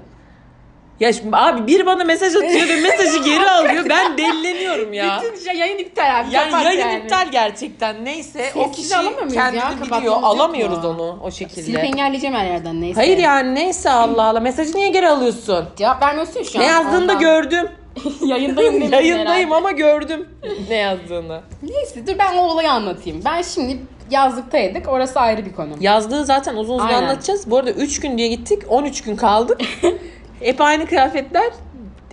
Ya 0.99 1.13
şimdi 1.13 1.35
abi 1.37 1.67
biri 1.67 1.85
bana 1.85 2.03
mesaj 2.03 2.35
atıyor 2.35 2.67
ve 2.69 2.75
mesajı 2.81 3.23
geri 3.23 3.49
alıyor. 3.49 3.85
Ben 3.89 4.17
delileniyorum 4.17 4.93
ya. 4.93 5.21
Bütün 5.23 5.45
şey 5.45 5.55
yayın 5.59 5.77
iptal 5.77 6.19
abi. 6.19 6.33
Yani 6.33 6.65
yayın 6.65 6.79
yani. 6.79 6.99
iptal 7.03 7.31
gerçekten. 7.31 8.05
Neyse 8.05 8.51
o 8.55 8.63
Sessiz 8.67 8.83
kişi 8.83 8.95
alamıyor 8.97 9.19
muyuz 9.21 9.33
kendini 9.33 9.59
ya? 9.61 9.97
biliyor. 9.97 10.15
Alamıyoruz 10.23 10.83
mu? 10.83 10.89
onu 10.89 11.19
o 11.23 11.31
Silip 11.31 11.51
şekilde. 11.55 11.79
engelleyeceğim 11.79 12.35
her 12.35 12.45
yerden 12.45 12.81
neyse. 12.81 12.95
Hayır 12.95 13.17
yani 13.17 13.55
neyse 13.55 13.89
Allah 13.89 14.23
Allah. 14.23 14.39
Mesajı 14.39 14.75
niye 14.75 14.89
geri 14.89 15.09
alıyorsun? 15.09 15.65
Cevap 15.75 16.01
vermiyorsun 16.03 16.43
şu 16.43 16.59
an. 16.59 16.63
Ne 16.65 16.67
yazdığını 16.67 17.07
da 17.07 17.13
gördüm. 17.13 17.67
Yayındayım 18.25 18.73
Yayındayım 18.91 19.27
herhalde. 19.27 19.55
ama 19.55 19.71
gördüm 19.71 20.27
ne 20.69 20.75
yazdığını. 20.75 21.41
Neyse 21.63 22.07
dur 22.07 22.13
ben 22.19 22.37
o 22.37 22.41
olayı 22.41 22.71
anlatayım. 22.71 23.21
Ben 23.25 23.41
şimdi 23.41 23.77
yazlıktaydık. 24.11 24.87
Orası 24.89 25.19
ayrı 25.19 25.45
bir 25.45 25.53
konu. 25.53 25.69
Yazdığı 25.79 26.25
zaten 26.25 26.55
uzun 26.55 26.75
uzun 26.75 26.87
Aynen. 26.87 27.03
anlatacağız. 27.03 27.51
Bu 27.51 27.57
arada 27.57 27.71
3 27.71 27.99
gün 27.99 28.17
diye 28.17 28.27
gittik. 28.27 28.63
13 28.69 29.01
gün 29.01 29.15
kaldık. 29.15 29.61
hep 30.39 30.61
aynı 30.61 30.85
kıyafetler. 30.85 31.51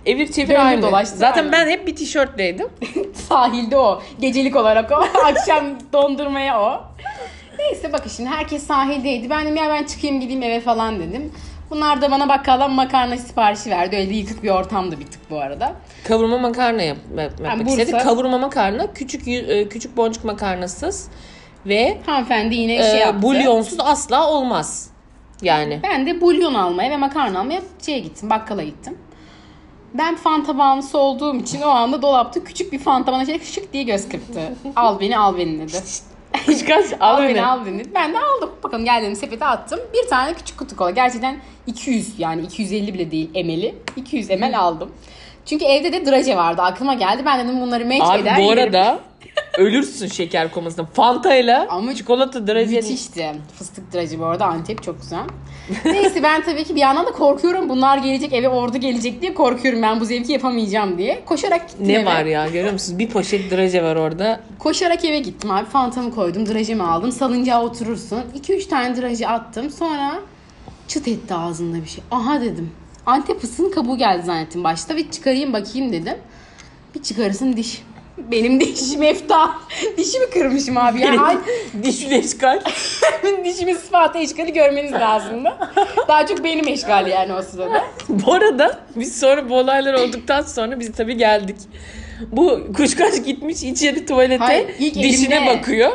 Evir 0.05 0.31
çevir 0.31 0.65
aynı. 0.67 0.81
dolaştı, 0.81 1.17
Zaten 1.17 1.39
aynen. 1.45 1.51
ben 1.51 1.67
hep 1.69 1.87
bir 1.87 1.95
tişörtleydim. 1.95 2.67
Sahilde 3.29 3.77
o. 3.77 4.01
Gecelik 4.19 4.55
olarak 4.55 4.91
o. 4.91 4.95
Akşam 5.25 5.65
dondurmaya 5.93 6.61
o. 6.61 6.81
Neyse 7.59 7.93
bakın 7.93 8.09
şimdi 8.09 8.29
herkes 8.29 8.63
sahildeydi. 8.67 9.29
Ben 9.29 9.43
dedim 9.45 9.55
ya 9.55 9.69
ben 9.69 9.83
çıkayım 9.83 10.19
gideyim 10.19 10.43
eve 10.43 10.59
falan 10.59 10.99
dedim. 10.99 11.31
Bunlar 11.69 12.01
da 12.01 12.11
bana 12.11 12.29
bakkaldan 12.29 12.71
makarna 12.71 13.17
siparişi 13.17 13.69
verdi. 13.69 13.95
Öyle 13.95 14.13
yıkık 14.15 14.43
bir 14.43 14.49
ortamdı 14.49 14.99
bir 14.99 15.05
tık 15.05 15.29
bu 15.31 15.39
arada. 15.39 15.73
Kavurma 16.07 16.37
makarna 16.37 16.81
yap, 16.81 16.97
yap- 17.17 17.31
yapmak 17.39 17.67
Bursa- 17.67 17.69
istedik. 17.69 18.01
Kavurma 18.01 18.37
makarna 18.37 18.93
küçük 18.93 19.27
e, 19.27 19.69
küçük 19.69 19.97
boncuk 19.97 20.23
makarnasız 20.23 21.09
ve 21.67 21.97
Hanımefendi 22.05 22.55
yine 22.55 22.75
e, 22.75 22.83
şey 22.91 22.99
yaptı. 22.99 23.21
bulyonsuz 23.21 23.79
asla 23.79 24.31
olmaz. 24.31 24.89
Yani 25.41 25.79
Ben 25.83 26.05
de 26.07 26.21
bulyon 26.21 26.53
almaya 26.53 26.89
ve 26.91 26.97
makarna 26.97 27.39
almaya 27.39 27.61
şeye 27.85 27.99
gittim. 27.99 28.29
Bakkala 28.29 28.63
gittim. 28.63 28.97
Ben 29.93 30.15
fanta 30.15 30.57
bağımlısı 30.57 30.97
olduğum 30.97 31.35
için 31.35 31.61
o 31.61 31.67
anda 31.67 32.01
dolapta 32.01 32.43
küçük 32.43 32.73
bir 32.73 32.79
fanta 32.79 33.11
bana 33.11 33.25
şey 33.25 33.39
şık 33.39 33.73
diye 33.73 33.83
göz 33.83 34.09
kırptı. 34.09 34.41
al 34.75 34.99
beni 34.99 35.17
al 35.17 35.37
beni 35.37 35.59
dedi. 35.59 35.77
kuşkaş 36.45 36.85
al 36.99 37.15
al 37.15 37.17
beni 37.23 37.29
beni. 37.29 37.45
al 37.45 37.65
beni 37.65 37.79
dedi. 37.79 37.89
Ben 37.95 38.13
de 38.13 38.17
aldım. 38.19 38.49
Bakalım 38.63 38.85
geldim 38.85 39.15
sepete 39.15 39.45
attım. 39.45 39.79
Bir 39.93 40.09
tane 40.09 40.33
küçük 40.33 40.57
kutu 40.57 40.77
kola. 40.77 40.89
Gerçekten 40.89 41.37
200 41.67 42.19
yani 42.19 42.41
250 42.41 42.93
bile 42.93 43.11
değil 43.11 43.29
emeli. 43.33 43.75
200 43.95 44.29
ml 44.29 44.59
aldım. 44.59 44.91
Çünkü 45.45 45.65
evde 45.65 45.93
de 45.93 46.05
draje 46.05 46.37
vardı. 46.37 46.61
Aklıma 46.61 46.93
geldi. 46.93 47.23
Ben 47.25 47.39
dedim 47.47 47.61
bunları 47.61 47.85
match 47.85 48.11
Abi 48.11 48.21
eder 48.21 48.37
bu 48.37 48.41
yerim. 48.41 48.73
Ölürsün 49.57 50.07
şeker 50.07 50.51
komasından. 50.51 50.85
Fanta 50.93 51.35
ile 51.35 51.57
Ama 51.57 51.95
çikolata 51.95 52.47
derece 52.47 52.75
Müthişti. 52.75 53.31
Fıstık 53.57 53.93
dracı 53.93 54.19
bu 54.19 54.25
arada 54.25 54.45
Antep 54.45 54.83
çok 54.83 55.01
güzel. 55.01 55.23
Neyse 55.85 56.23
ben 56.23 56.43
tabii 56.43 56.63
ki 56.63 56.75
bir 56.75 56.79
yandan 56.81 57.05
da 57.05 57.11
korkuyorum. 57.11 57.69
Bunlar 57.69 57.97
gelecek 57.97 58.33
eve 58.33 58.49
ordu 58.49 58.77
gelecek 58.77 59.21
diye 59.21 59.33
korkuyorum. 59.33 59.81
Ben 59.81 59.99
bu 59.99 60.05
zevki 60.05 60.31
yapamayacağım 60.31 60.97
diye. 60.97 61.25
Koşarak 61.25 61.69
gittim 61.69 61.87
Ne 61.87 61.93
eve. 61.93 62.05
var 62.05 62.25
ya 62.25 62.47
görüyor 62.47 62.73
musunuz? 62.73 62.99
Bir 62.99 63.09
poşet 63.09 63.51
draje 63.51 63.83
var 63.83 63.95
orada. 63.95 64.39
Koşarak 64.59 65.05
eve 65.05 65.19
gittim 65.19 65.51
abi. 65.51 65.65
Fantamı 65.69 66.15
koydum. 66.15 66.45
Drajımı 66.53 66.91
aldım. 66.91 67.11
Salıncağa 67.11 67.63
oturursun. 67.63 68.21
2-3 68.43 68.67
tane 68.69 69.01
drajı 69.01 69.27
attım. 69.27 69.69
Sonra 69.69 70.19
çıt 70.87 71.07
etti 71.07 71.33
ağzında 71.33 71.83
bir 71.83 71.89
şey. 71.89 72.03
Aha 72.11 72.41
dedim. 72.41 72.71
Antep 73.05 73.41
fıstığının 73.41 73.71
kabuğu 73.71 73.97
geldi 73.97 74.23
zannettim 74.25 74.63
başta. 74.63 74.97
Bir 74.97 75.11
çıkarayım 75.11 75.53
bakayım 75.53 75.91
dedim. 75.93 76.15
Bir 76.95 77.03
çıkarırsın 77.03 77.57
diş. 77.57 77.81
Benim 78.17 78.59
dişim 78.61 79.03
efta. 79.03 79.51
Dişimi 79.97 80.29
kırmışım 80.29 80.77
abi. 80.77 81.01
Ya. 81.01 81.21
Ay, 81.21 81.37
Dişli 81.83 82.17
eşkal. 82.17 82.59
dişimin 83.45 83.75
sıfatı 83.75 84.17
eşkali 84.17 84.53
görmeniz 84.53 84.93
lazımdı. 84.93 85.53
Daha 86.07 86.25
çok 86.27 86.43
benim 86.43 86.67
eşkali 86.67 87.09
yani 87.09 87.33
o 87.33 87.41
sırada. 87.41 87.83
bu 88.09 88.33
arada 88.33 88.79
biz 88.95 89.19
sonra 89.19 89.49
bu 89.49 89.57
olaylar 89.57 89.93
olduktan 89.93 90.41
sonra 90.41 90.79
biz 90.79 90.91
tabii 90.91 91.17
geldik. 91.17 91.55
Bu 92.31 92.59
kuşkaç 92.77 93.25
gitmiş 93.25 93.63
içeri 93.63 94.05
tuvalete 94.05 94.43
Hayır, 94.43 94.69
ilk 94.79 94.95
dişine 94.95 95.35
elimde. 95.35 95.57
bakıyor. 95.59 95.91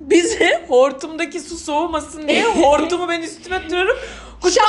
Bize 0.00 0.64
hortumdaki 0.68 1.40
su 1.40 1.56
soğumasın 1.58 2.28
diye 2.28 2.44
hortumu 2.44 3.08
ben 3.08 3.20
üstüme 3.22 3.62
tutuyorum. 3.62 3.96
Kuşkaç 4.42 4.66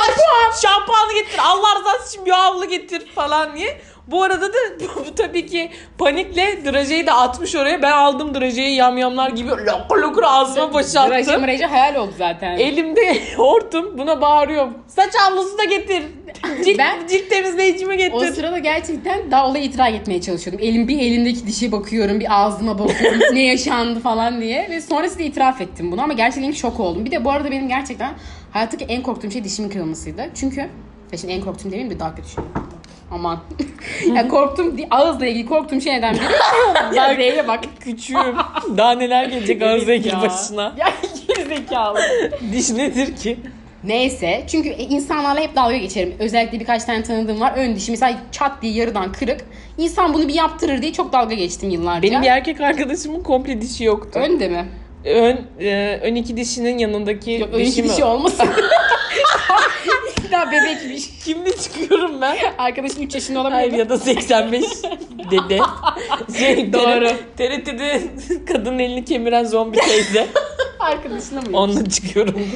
şampuanı 0.62 1.12
getir 1.14 1.38
Allah 1.44 1.78
rızası 1.80 2.14
için 2.14 2.26
bir 2.26 2.30
havlu 2.30 2.68
getir 2.68 3.06
falan 3.14 3.56
diye. 3.56 3.80
Bu 4.08 4.22
arada 4.22 4.48
da 4.52 4.56
bu, 4.80 5.14
tabii 5.14 5.46
ki 5.46 5.70
panikle 5.98 6.64
drajeyi 6.64 7.06
de 7.06 7.12
atmış 7.12 7.54
oraya. 7.54 7.82
Ben 7.82 7.92
aldım 7.92 8.34
drajeyi 8.34 8.76
yamyamlar 8.76 9.30
gibi 9.30 9.50
lokur 9.50 9.96
lokur 9.98 10.22
ağzıma 10.26 10.72
boşalttım. 10.74 11.10
Drajı 11.10 11.38
mrajı 11.38 11.64
hayal 11.64 11.94
oldu 11.94 12.12
zaten. 12.18 12.58
Elimde 12.58 13.18
hortum 13.36 13.98
buna 13.98 14.20
bağırıyorum. 14.20 14.74
Saç 14.88 15.14
havlusu 15.14 15.58
da 15.58 15.64
getir. 15.64 16.02
Cilt, 16.64 16.78
Ben- 16.78 17.06
cilt 17.06 17.30
temizleyicimi 17.30 17.94
O 17.94 17.96
getir. 17.96 18.34
sırada 18.34 18.58
gerçekten 18.58 19.30
daha 19.30 19.48
olaya 19.48 19.64
itiraz 19.64 19.94
etmeye 19.94 20.20
çalışıyordum. 20.20 20.64
Elim 20.66 20.88
bir 20.88 20.98
elimdeki 20.98 21.46
dişe 21.46 21.72
bakıyorum, 21.72 22.20
bir 22.20 22.26
ağzıma 22.44 22.78
bakıyorum 22.78 23.20
ne 23.32 23.42
yaşandı 23.42 24.00
falan 24.00 24.40
diye. 24.40 24.66
Ve 24.70 24.80
sonrasında 24.80 25.22
itiraf 25.22 25.60
ettim 25.60 25.92
bunu 25.92 26.02
ama 26.02 26.12
gerçekten 26.12 26.52
şok 26.52 26.80
oldum. 26.80 27.04
Bir 27.04 27.10
de 27.10 27.24
bu 27.24 27.30
arada 27.30 27.50
benim 27.50 27.68
gerçekten 27.68 28.14
hayattaki 28.52 28.84
en 28.84 29.02
korktuğum 29.02 29.30
şey 29.30 29.44
dişimin 29.44 29.68
kırılmasıydı. 29.68 30.30
Çünkü 30.34 30.60
ya 31.12 31.18
şimdi 31.20 31.32
en 31.32 31.40
korktuğum 31.40 31.64
demeyeyim 31.64 31.90
bir 31.90 31.98
daha 31.98 32.14
kötü 32.14 32.28
şey. 32.28 32.44
Aman. 33.14 33.38
ya 34.14 34.28
korktuğum, 34.28 34.78
di- 34.78 34.86
ağızla 34.90 35.26
ilgili 35.26 35.46
korktuğum 35.46 35.80
şeylerden 35.80 36.14
biri. 36.14 36.96
ya 36.96 37.14
Z'ye 37.14 37.48
bak. 37.48 37.60
Küçüğüm. 37.80 38.36
Daha 38.76 38.92
neler 38.92 39.24
gelecek 39.24 39.60
gir 40.04 40.12
Ya. 40.12 40.20
başına. 40.22 40.74
Ya 40.78 40.92
zekalı. 41.48 42.00
Diş 42.52 42.70
nedir 42.70 43.16
ki? 43.16 43.36
Neyse 43.84 44.44
çünkü 44.48 44.68
insanlarla 44.68 45.40
hep 45.40 45.56
dalga 45.56 45.76
geçerim. 45.76 46.14
Özellikle 46.18 46.60
birkaç 46.60 46.84
tane 46.84 47.02
tanıdığım 47.02 47.40
var. 47.40 47.52
Ön 47.56 47.76
dişi 47.76 47.90
mesela 47.90 48.18
çat 48.32 48.62
diye 48.62 48.72
yarıdan 48.72 49.12
kırık. 49.12 49.40
İnsan 49.78 50.14
bunu 50.14 50.28
bir 50.28 50.34
yaptırır 50.34 50.82
diye 50.82 50.92
çok 50.92 51.12
dalga 51.12 51.34
geçtim 51.34 51.70
yıllarca. 51.70 52.02
Benim 52.02 52.22
bir 52.22 52.26
erkek 52.26 52.60
arkadaşımın 52.60 53.22
komple 53.22 53.60
dişi 53.60 53.84
yoktu. 53.84 54.20
Ön 54.22 54.40
de 54.40 54.48
mi? 54.48 54.66
Ön, 55.04 55.40
e, 55.60 55.98
ön 56.02 56.14
iki 56.14 56.36
dişinin 56.36 56.78
yanındaki 56.78 57.30
Yok 57.32 57.48
ön 57.52 57.60
iki 57.60 57.84
dişi 57.84 58.04
olmasın. 58.04 58.48
Daha 60.32 60.52
bebekmiş. 60.52 61.10
Kimle 61.24 61.56
çıkıyorum 61.56 62.20
ben? 62.20 62.36
Arkadaşın 62.58 63.02
3 63.02 63.14
yaşında 63.14 63.52
Hayır 63.52 63.72
ya 63.72 63.88
da 63.88 63.98
85 63.98 64.64
dede. 65.30 65.58
Şey, 66.38 66.72
Doğru. 66.72 67.08
TRT'de 67.36 68.02
kadının 68.46 68.78
elini 68.78 69.04
kemiren 69.04 69.44
zombi 69.44 69.76
teyze. 69.76 70.26
Arkadaşına 70.80 71.40
mı? 71.40 71.58
Onunla 71.58 71.88
çıkıyorum. 71.88 72.48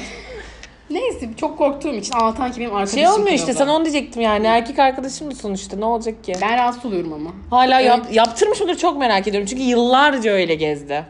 Neyse 0.91 1.29
çok 1.37 1.59
korktuğum 1.59 1.95
için 1.95 2.13
Altan 2.13 2.53
ki 2.53 2.61
benim 2.61 2.71
arkadaşım. 2.75 2.99
Şey 2.99 3.09
olmuyor 3.09 3.33
işte 3.33 3.47
kırıldı. 3.47 3.59
sana 3.59 3.77
onu 3.77 3.85
diyecektim 3.85 4.23
yani. 4.23 4.47
Erkek 4.47 4.79
arkadaşım 4.79 5.31
da 5.31 5.35
sonuçta 5.35 5.77
ne 5.77 5.85
olacak 5.85 6.25
ki? 6.25 6.33
Ben 6.43 6.57
rahatsız 6.59 6.85
oluyorum 6.85 7.13
ama. 7.13 7.31
Hala 7.51 7.81
yap, 7.81 8.07
yaptırmış 8.13 8.61
mıdır 8.61 8.77
çok 8.77 8.99
merak 8.99 9.29
ediyorum. 9.29 9.47
Çünkü 9.51 9.63
yıllarca 9.63 10.31
öyle 10.31 10.55
gezdi. 10.55 11.05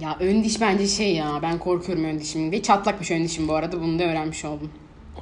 Ya 0.00 0.16
ön 0.20 0.44
diş 0.44 0.60
bence 0.60 0.86
şey 0.86 1.14
ya. 1.14 1.26
Ben 1.42 1.58
korkuyorum 1.58 2.04
ön 2.04 2.18
dişimin. 2.20 2.52
Ve 2.52 2.62
çatlakmış 2.62 3.10
ön 3.10 3.24
dişim 3.24 3.48
bu 3.48 3.54
arada. 3.54 3.80
Bunu 3.80 3.98
da 3.98 4.04
öğrenmiş 4.04 4.44
oldum. 4.44 4.70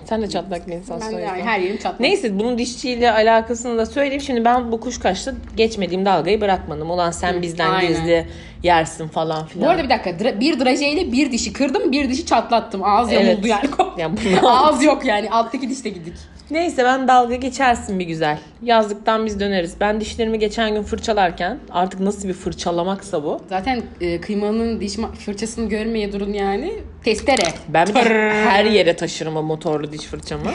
Sen 0.04 0.22
de 0.22 0.28
çatlak 0.28 0.68
bir 0.68 0.72
insansın. 0.72 1.12
Ben 1.12 1.18
de 1.18 1.22
yani 1.22 1.42
her 1.42 1.60
yerim 1.60 1.76
çatlak. 1.76 2.00
Neyse 2.00 2.38
bunun 2.38 2.58
dişçiyle 2.58 3.12
alakasını 3.12 3.78
da 3.78 3.86
söyleyeyim. 3.86 4.20
Şimdi 4.20 4.44
ben 4.44 4.72
bu 4.72 4.80
kuşkaçta 4.80 5.32
geçmediğim 5.56 6.04
dalgayı 6.04 6.40
bırakmadım. 6.40 6.90
Ulan 6.90 7.10
sen 7.10 7.42
bizden 7.42 7.70
aynen. 7.70 7.88
gizli 7.88 8.26
yersin 8.62 9.08
falan 9.08 9.46
filan. 9.46 9.66
Bu 9.66 9.70
arada 9.70 9.82
bir 9.84 9.90
dakika. 9.90 10.40
bir 10.40 10.60
drajeyle 10.60 11.12
bir 11.12 11.32
dişi 11.32 11.52
kırdım. 11.52 11.92
Bir 11.92 12.08
dişi 12.10 12.26
çatlattım. 12.26 12.84
Ağız 12.84 13.12
Evet. 13.12 13.24
yamuldu 13.24 13.46
yani. 13.46 13.68
Ya 13.98 14.10
bunu- 14.12 14.48
Ağız 14.50 14.82
yok 14.82 15.04
yani. 15.04 15.30
Alttaki 15.30 15.70
diş 15.70 15.84
de 15.84 15.88
gidik. 15.88 16.14
Neyse 16.50 16.84
ben 16.84 17.08
dalga 17.08 17.34
geçersin 17.34 17.98
bir 17.98 18.04
güzel. 18.04 18.38
Yazlıktan 18.62 19.26
biz 19.26 19.40
döneriz. 19.40 19.74
Ben 19.80 20.00
dişlerimi 20.00 20.38
geçen 20.38 20.74
gün 20.74 20.82
fırçalarken 20.82 21.58
artık 21.70 22.00
nasıl 22.00 22.28
bir 22.28 22.32
fırçalamaksa 22.34 23.24
bu. 23.24 23.40
Zaten 23.48 23.82
e, 24.00 24.20
kıymanın 24.20 24.80
diş 24.80 24.96
fırçasını 25.24 25.68
görmeye 25.68 26.12
durun 26.12 26.32
yani. 26.32 26.72
Testere. 27.04 27.42
Ben 27.68 27.86
bir 27.86 27.94
de 27.94 28.00
her 28.44 28.64
yere 28.64 28.96
taşırım 28.96 29.36
o 29.36 29.42
motorlu 29.42 29.92
diş 29.92 30.02
fırçamı. 30.02 30.44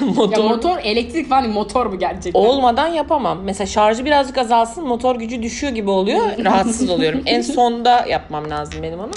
Ya 0.00 0.06
Motor 0.06 0.44
motor 0.44 0.78
elektrik 0.84 1.28
falan 1.28 1.44
değil, 1.44 1.54
motor 1.54 1.92
bu 1.92 1.98
gerçekten. 1.98 2.40
olmadan 2.40 2.88
yapamam. 2.88 3.38
Mesela 3.44 3.66
şarjı 3.66 4.04
birazcık 4.04 4.38
azalsın 4.38 4.84
motor 4.86 5.16
gücü 5.16 5.42
düşüyor 5.42 5.72
gibi 5.72 5.90
oluyor. 5.90 6.20
Rahatsız 6.44 6.90
oluyorum. 6.90 7.22
En 7.26 7.40
sonda 7.40 8.06
yapmam 8.06 8.50
lazım 8.50 8.82
benim 8.82 9.00
onu. 9.00 9.10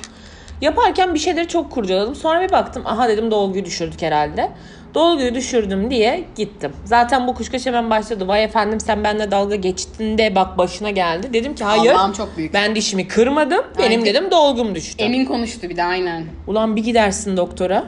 Yaparken 0.63 1.13
bir 1.13 1.19
şeyleri 1.19 1.47
çok 1.47 1.71
kurcaladım. 1.71 2.15
Sonra 2.15 2.41
bir 2.41 2.51
baktım. 2.51 2.83
Aha 2.85 3.09
dedim 3.09 3.31
dolguyu 3.31 3.65
düşürdük 3.65 4.01
herhalde. 4.01 4.49
Dolguyu 4.93 5.35
düşürdüm 5.35 5.89
diye 5.89 6.23
gittim. 6.35 6.71
Zaten 6.85 7.27
bu 7.27 7.35
kuşkaş 7.35 7.65
hemen 7.65 7.89
başladı. 7.89 8.27
Vay 8.27 8.43
efendim 8.43 8.79
sen 8.79 9.03
benimle 9.03 9.31
dalga 9.31 9.55
geçtin 9.55 10.17
de 10.17 10.35
bak 10.35 10.57
başına 10.57 10.89
geldi. 10.89 11.33
Dedim 11.33 11.55
ki 11.55 11.63
hayır. 11.63 11.91
Allah'ım 11.91 12.13
çok 12.13 12.37
büyük. 12.37 12.53
Ben 12.53 12.75
dişimi 12.75 13.07
kırmadım. 13.07 13.65
Benim 13.77 13.91
Aynen. 13.91 14.05
dedim 14.05 14.31
dolgum 14.31 14.75
düştü. 14.75 15.03
Emin 15.03 15.25
konuştu 15.25 15.69
bir 15.69 15.77
de 15.77 15.83
aynen. 15.83 16.25
Ulan 16.47 16.75
bir 16.75 16.83
gidersin 16.83 17.37
doktora. 17.37 17.83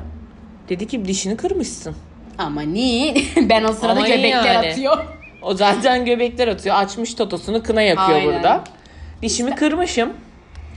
Dedi 0.69 0.87
ki 0.87 1.05
dişini 1.05 1.37
kırmışsın. 1.37 1.95
Ama 2.37 2.61
niye? 2.61 3.15
ben 3.49 3.63
o 3.63 3.73
sırada 3.73 3.91
Ama 3.91 4.07
göbekler 4.07 4.53
yani. 4.53 4.69
atıyor. 4.69 5.05
O 5.41 5.53
zaten 5.53 6.05
göbekler 6.05 6.47
atıyor. 6.47 6.75
Açmış 6.75 7.13
totosunu 7.13 7.63
kına 7.63 7.81
yakıyor 7.81 8.19
Aynen. 8.19 8.33
burada. 8.33 8.63
Dişimi 9.21 9.55
kırmışım. 9.55 10.13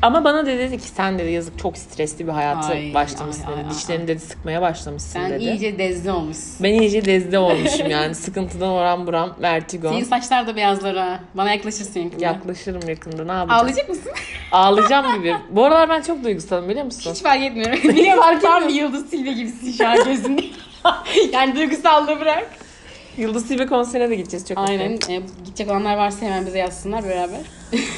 Ama 0.02 0.25
bana 0.25 0.47
dedi 0.47 0.78
ki 0.78 0.88
sen 0.88 1.19
dedi 1.19 1.31
yazık 1.31 1.59
çok 1.59 1.78
stresli 1.78 2.26
bir 2.26 2.33
hayatı 2.33 2.69
Ay, 2.69 2.95
başlamışsın 2.95 3.47
ay, 3.47 3.52
dedi. 3.52 3.64
ay, 3.64 3.71
Dişlerini 3.71 4.09
dedi 4.09 4.21
sıkmaya 4.21 4.62
başlamışsın 4.62 5.11
Sen 5.12 5.31
dedi. 5.31 5.45
iyice 5.45 5.78
dezde 5.78 6.12
olmuşsun. 6.12 6.55
Ben 6.61 6.73
iyice 6.75 7.05
dezde 7.05 7.38
olmuşum 7.38 7.90
yani. 7.90 8.14
Sıkıntıdan 8.14 8.69
oran 8.69 9.07
buram 9.07 9.37
vertigo. 9.43 9.88
Senin 9.88 10.05
saçlar 10.05 10.47
da 10.47 10.57
beyazlar 10.57 10.97
ha. 10.97 11.21
Bana 11.35 11.52
yaklaşırsın 11.52 12.00
yakında. 12.00 12.25
Yaklaşırım 12.25 12.88
yakında 12.88 13.25
ne 13.25 13.33
yapacağım? 13.33 13.61
Ağlayacak 13.61 13.88
mısın? 13.88 14.12
Ağlayacağım 14.52 15.19
gibi. 15.19 15.37
Bu 15.50 15.64
aralar 15.64 15.88
ben 15.88 16.02
çok 16.02 16.25
duygusalım 16.25 16.69
biliyor 16.69 16.85
musun? 16.85 17.12
Hiç 17.12 17.23
fark 17.23 17.43
etmiyorum. 17.43 17.78
Biliyorum 17.85 18.40
tam 18.43 18.69
bir 18.69 18.75
Yıldız 18.75 19.11
Silve 19.11 19.33
gibisin 19.33 19.73
şu 19.73 19.88
an 19.88 20.05
gözünde. 20.05 20.43
yani 21.33 21.57
duygusallığı 21.57 22.21
bırak. 22.21 22.50
Yıldız 23.17 23.49
Tilbe 23.49 23.67
konserine 23.67 24.11
de 24.11 24.14
gideceğiz 24.14 24.49
çok 24.49 24.59
Aynen. 24.59 24.93
E, 24.93 25.23
gidecek 25.45 25.71
olanlar 25.71 25.97
varsa 25.97 26.26
hemen 26.26 26.47
bize 26.47 26.59
yazsınlar 26.59 27.05
beraber. 27.05 27.40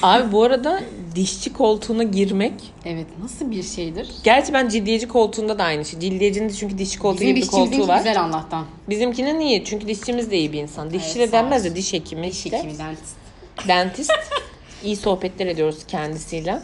Abi 0.03 0.33
bu 0.33 0.43
arada 0.43 0.81
dişçi 1.15 1.53
koltuğuna 1.53 2.03
girmek 2.03 2.53
Evet 2.85 3.07
nasıl 3.23 3.50
bir 3.50 3.62
şeydir? 3.62 4.09
Gerçi 4.25 4.53
ben 4.53 4.69
ciddiyeci 4.69 5.09
koltuğunda 5.09 5.59
da 5.59 5.65
aynı 5.65 5.85
şey. 5.85 6.00
Ciddiyecinin 6.00 6.49
de 6.49 6.53
çünkü 6.53 6.79
dişçi 6.79 6.99
koltuğu 6.99 7.21
Bizim 7.21 7.35
gibi 7.35 7.45
bir 7.47 7.50
koltuğu 7.50 7.89
var. 7.89 7.99
güzel 7.99 8.21
Allah'tan. 8.23 8.67
Bizimkinin 8.89 9.41
iyi 9.41 9.65
çünkü 9.65 9.89
dişçimiz 9.89 10.31
de 10.31 10.39
iyi 10.39 10.53
bir 10.53 10.62
insan. 10.62 10.91
Dişçi 10.91 11.07
Evet, 11.19 11.19
de 11.19 11.27
sağ 11.27 11.33
denmez 11.33 11.65
de 11.65 11.77
diş 11.77 11.93
hekimi 11.93 12.27
Diş 12.31 12.37
işte. 12.47 12.59
hekimi 12.59 12.79
dentist. 12.79 13.15
Dentist. 13.69 14.12
İyi 14.85 14.97
sohbetler 14.97 15.47
ediyoruz 15.47 15.79
kendisiyle. 15.89 16.61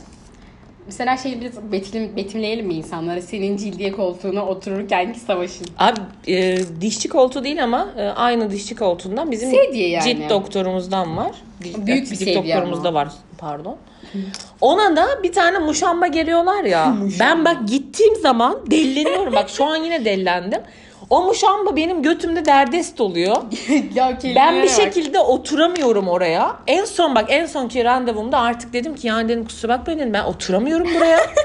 Mesela 0.87 1.17
şey 1.17 1.41
biraz 1.41 1.73
betim, 1.73 2.17
betimleyelim 2.17 2.67
mi 2.67 2.75
insanlara? 2.75 3.23
Senin 3.23 3.57
cildiye 3.57 3.93
koltuğuna 3.93 4.47
otururkenki 4.47 5.21
savaşın. 5.21 5.67
Abi 5.79 6.01
e, 6.29 6.59
dişçi 6.81 7.09
koltuğu 7.09 7.45
değil 7.45 7.65
ama 7.65 7.89
e, 7.99 8.03
aynı 8.03 8.51
dişçi 8.51 8.77
koltuğundan 8.77 9.31
bizim 9.31 9.51
Sedye 9.51 9.89
yani. 9.89 10.05
cilt 10.05 10.31
doktorumuzdan 10.31 11.17
var. 11.17 11.33
Büyük 11.63 11.87
bir 11.87 12.17
cilt 12.17 12.19
sedye 12.19 12.35
doktorumuz 12.35 12.79
ama. 12.79 12.85
da 12.85 12.95
var 12.95 13.09
pardon. 13.39 13.77
Ona 14.61 14.97
da 14.97 15.07
bir 15.23 15.33
tane 15.33 15.59
muşamba 15.59 16.07
geliyorlar 16.07 16.65
ya. 16.65 16.97
ben 17.21 17.45
bak 17.45 17.69
gittiğim 17.69 18.17
zaman 18.17 18.59
delleniyorum. 18.71 19.35
bak 19.35 19.51
şu 19.51 19.65
an 19.65 19.77
yine 19.77 20.05
dellendim. 20.05 20.61
O 21.11 21.23
muşamba 21.23 21.77
benim 21.77 22.03
götümde 22.03 22.45
derdest 22.45 23.01
oluyor. 23.01 23.37
ya 23.95 24.19
Ben 24.25 24.57
bir 24.57 24.63
bak. 24.63 24.71
şekilde 24.71 25.21
oturamıyorum 25.21 26.09
oraya. 26.09 26.57
En 26.67 26.85
son 26.85 27.15
bak 27.15 27.25
en 27.29 27.47
sonki 27.47 27.85
randevumda 27.85 28.39
artık 28.39 28.73
dedim 28.73 28.95
ki 28.95 29.07
yani 29.07 29.29
dedim 29.29 29.45
kusura 29.45 29.79
bakmayın 29.79 30.01
dedim 30.01 30.13
ben 30.13 30.25
oturamıyorum 30.25 30.87
buraya. 30.95 31.19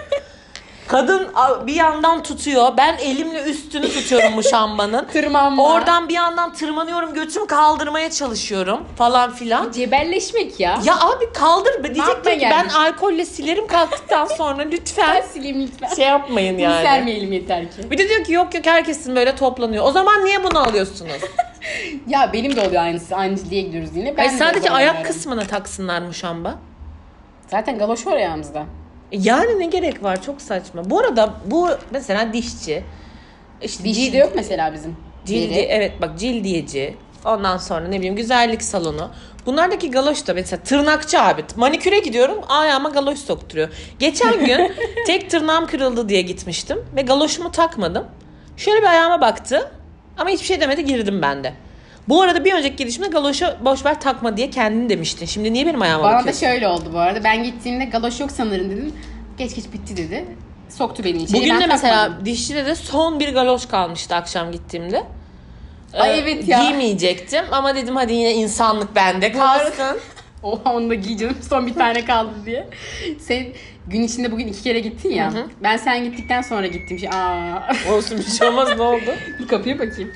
Kadın 0.91 1.27
bir 1.67 1.75
yandan 1.75 2.23
tutuyor. 2.23 2.77
Ben 2.77 2.97
elimle 2.97 3.43
üstünü 3.43 3.89
tutuyorum 3.89 4.33
muşambanın. 4.33 5.05
Tırmanma. 5.13 5.73
Oradan 5.73 6.09
bir 6.09 6.13
yandan 6.13 6.53
tırmanıyorum. 6.53 7.13
Götümü 7.13 7.47
kaldırmaya 7.47 8.09
çalışıyorum 8.11 8.79
falan 8.97 9.31
filan. 9.33 9.71
Cebelleşmek 9.71 10.59
ya. 10.59 10.79
Ya 10.85 10.99
abi 10.99 11.33
kaldır. 11.33 11.83
Diyecektim 11.83 12.39
ki 12.39 12.47
ben 12.51 12.67
alkolle 12.69 13.25
silerim 13.25 13.67
kalktıktan 13.67 14.25
sonra 14.25 14.61
lütfen 14.61 15.15
Ben 15.15 15.21
sileyim 15.21 15.61
lütfen. 15.61 15.95
şey 15.95 16.05
yapmayın 16.05 16.55
Bunu 16.55 16.63
yani. 16.63 16.83
sermeyelim 16.83 17.31
yeter 17.31 17.71
ki. 17.71 17.91
Bir 17.91 17.97
de 17.97 18.09
diyor 18.09 18.23
ki 18.23 18.33
yok 18.33 18.55
yok 18.55 18.65
herkesin 18.65 19.15
böyle 19.15 19.35
toplanıyor. 19.35 19.85
O 19.85 19.91
zaman 19.91 20.25
niye 20.25 20.43
bunu 20.43 20.59
alıyorsunuz? 20.59 21.11
Ya 22.07 22.29
benim 22.33 22.55
de 22.55 22.61
oluyor 22.67 22.83
aynısı. 22.83 23.15
Anciliğe 23.15 23.61
gidiyoruz 23.61 23.89
yine. 23.95 24.17
Ben 24.17 24.25
Hayır, 24.25 24.33
de 24.33 24.37
sadece 24.37 24.69
ayak 24.71 25.05
kısmına 25.05 25.43
taksınlar 25.43 26.01
muşamba. 26.01 26.55
Zaten 27.47 27.77
galoş 27.77 28.07
var 28.07 28.13
ayağımızda. 28.13 28.65
Yani 29.11 29.59
ne 29.59 29.65
gerek 29.65 30.03
var 30.03 30.21
çok 30.21 30.41
saçma. 30.41 30.89
Bu 30.89 30.99
arada 30.99 31.33
bu 31.45 31.69
mesela 31.91 32.33
dişçi. 32.33 32.83
İşte 33.61 33.83
Dişi 33.83 34.13
de 34.13 34.17
yok 34.17 34.31
mesela 34.35 34.73
bizim. 34.73 34.95
Cildi 35.25 35.53
Yeri. 35.53 35.65
evet 35.65 35.91
bak 36.01 36.19
cildiyeci. 36.19 36.95
Ondan 37.25 37.57
sonra 37.57 37.87
ne 37.87 37.97
bileyim 37.97 38.15
güzellik 38.15 38.63
salonu. 38.63 39.11
Bunlardaki 39.45 39.91
galoş 39.91 40.27
da 40.27 40.33
mesela 40.33 40.63
tırnakçı 40.63 41.21
abi. 41.21 41.43
Maniküre 41.55 41.99
gidiyorum 41.99 42.37
ayağıma 42.49 42.89
galoş 42.89 43.19
sokturuyor. 43.19 43.69
Geçen 43.99 44.45
gün 44.45 44.71
tek 45.07 45.29
tırnağım 45.29 45.67
kırıldı 45.67 46.09
diye 46.09 46.21
gitmiştim 46.21 46.85
ve 46.95 47.01
galoşumu 47.01 47.51
takmadım. 47.51 48.05
Şöyle 48.57 48.81
bir 48.81 48.87
ayağıma 48.87 49.21
baktı 49.21 49.71
ama 50.17 50.29
hiçbir 50.29 50.45
şey 50.45 50.61
demedi 50.61 50.85
girdim 50.85 51.21
ben 51.21 51.43
de. 51.43 51.53
Bu 52.07 52.21
arada 52.21 52.45
bir 52.45 52.53
önceki 52.53 52.75
gidişimde 52.75 53.07
galoşu 53.07 53.45
boş 53.65 53.85
ver 53.85 54.01
takma 54.01 54.37
diye 54.37 54.49
kendin 54.49 54.89
demiştin. 54.89 55.25
Şimdi 55.25 55.53
niye 55.53 55.65
benim 55.65 55.81
ayağıma 55.81 56.03
Bana 56.03 56.13
da 56.13 56.17
bakıyorsun? 56.17 56.39
şöyle 56.47 56.67
oldu 56.67 56.89
bu 56.93 56.99
arada. 56.99 57.23
Ben 57.23 57.43
gittiğimde 57.43 57.85
galoş 57.85 58.19
yok 58.19 58.31
sanırım 58.31 58.69
dedim. 58.69 58.93
Geç 59.37 59.55
geç 59.55 59.65
bitti 59.73 59.97
dedi. 59.97 60.25
Soktu 60.69 61.03
beni 61.03 61.23
içeri. 61.23 61.37
Bugün 61.41 61.49
Ben 61.53 61.61
de 61.61 61.67
mesela 61.67 61.95
takmadım. 62.03 62.25
dişçide 62.25 62.65
de 62.65 62.75
son 62.75 63.19
bir 63.19 63.33
galoş 63.33 63.65
kalmıştı 63.65 64.15
akşam 64.15 64.51
gittiğimde. 64.51 65.03
Ay 65.93 66.11
Ee, 66.11 66.21
evet 66.21 66.47
ya. 66.47 66.61
Giymeyecektim 66.63 67.45
ama 67.51 67.75
dedim 67.75 67.95
hadi 67.95 68.13
yine 68.13 68.33
insanlık 68.33 68.95
bende 68.95 69.31
kalsın. 69.31 69.97
Oha 70.43 70.73
onu 70.73 70.89
da 70.89 70.93
giyeceğim. 70.93 71.37
Son 71.49 71.67
bir 71.67 71.73
tane 71.73 72.05
kaldı 72.05 72.31
diye. 72.45 72.67
Sen 73.19 73.45
gün 73.87 74.01
içinde 74.03 74.31
bugün 74.31 74.47
iki 74.47 74.63
kere 74.63 74.79
gittin 74.79 75.09
ya. 75.09 75.33
Ben 75.63 75.77
sen 75.77 76.03
gittikten 76.03 76.41
sonra 76.41 76.67
gittim. 76.67 76.99
Şey, 76.99 77.09
aa. 77.09 77.67
Olsun 77.91 78.17
bir 78.17 78.23
şey 78.31 78.47
olmaz 78.47 78.69
ne 78.77 78.81
oldu? 78.83 79.11
Bir 79.39 79.47
kapıya 79.47 79.79
bakayım. 79.79 80.13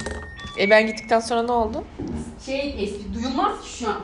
E 0.60 0.70
ben 0.70 0.88
gittikten 0.88 1.20
sonra 1.20 1.44
ne 1.44 1.52
oldu? 1.52 1.84
Şey 2.46 2.76
eski 2.84 3.14
duyulmaz 3.14 3.62
ki 3.64 3.70
şu 3.80 3.90
an. 3.90 3.96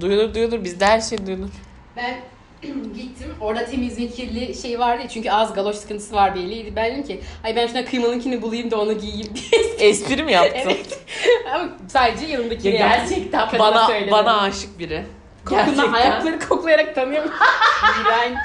Duyulur 0.00 0.34
duyulur 0.34 0.64
bizde 0.64 0.86
her 0.86 1.00
şey 1.00 1.26
duyulur. 1.26 1.48
Ben 1.96 2.14
gittim. 2.94 3.34
Orada 3.40 3.64
temiz 3.64 3.98
ve 3.98 4.08
kirli 4.08 4.54
şey 4.54 4.78
vardı 4.78 5.02
ya. 5.02 5.08
Çünkü 5.08 5.30
az 5.30 5.54
galoş 5.54 5.76
sıkıntısı 5.76 6.14
var 6.14 6.34
belliydi. 6.34 6.72
Ben 6.76 6.92
dedim 6.92 7.04
ki 7.04 7.20
ay 7.44 7.56
ben 7.56 7.66
şuna 7.66 7.84
kıymalınkini 7.84 8.42
bulayım 8.42 8.70
da 8.70 8.80
onu 8.80 8.98
giyeyim 8.98 9.28
diye. 9.34 9.62
Espri 9.88 10.22
mi 10.22 10.32
yaptın? 10.32 10.58
evet. 10.64 10.98
Ama 11.54 11.68
sadece 11.88 12.26
yanındakini 12.26 12.74
Ya 12.74 12.88
gerçekten 12.88 13.48
bana 13.58 13.88
bana 14.10 14.40
aşık 14.40 14.78
biri. 14.78 15.04
Gerçekten. 15.50 15.92
ayakları 15.92 16.38
koklayarak 16.48 16.94
tanıyorum. 16.94 17.30
İğrenç. 18.02 18.38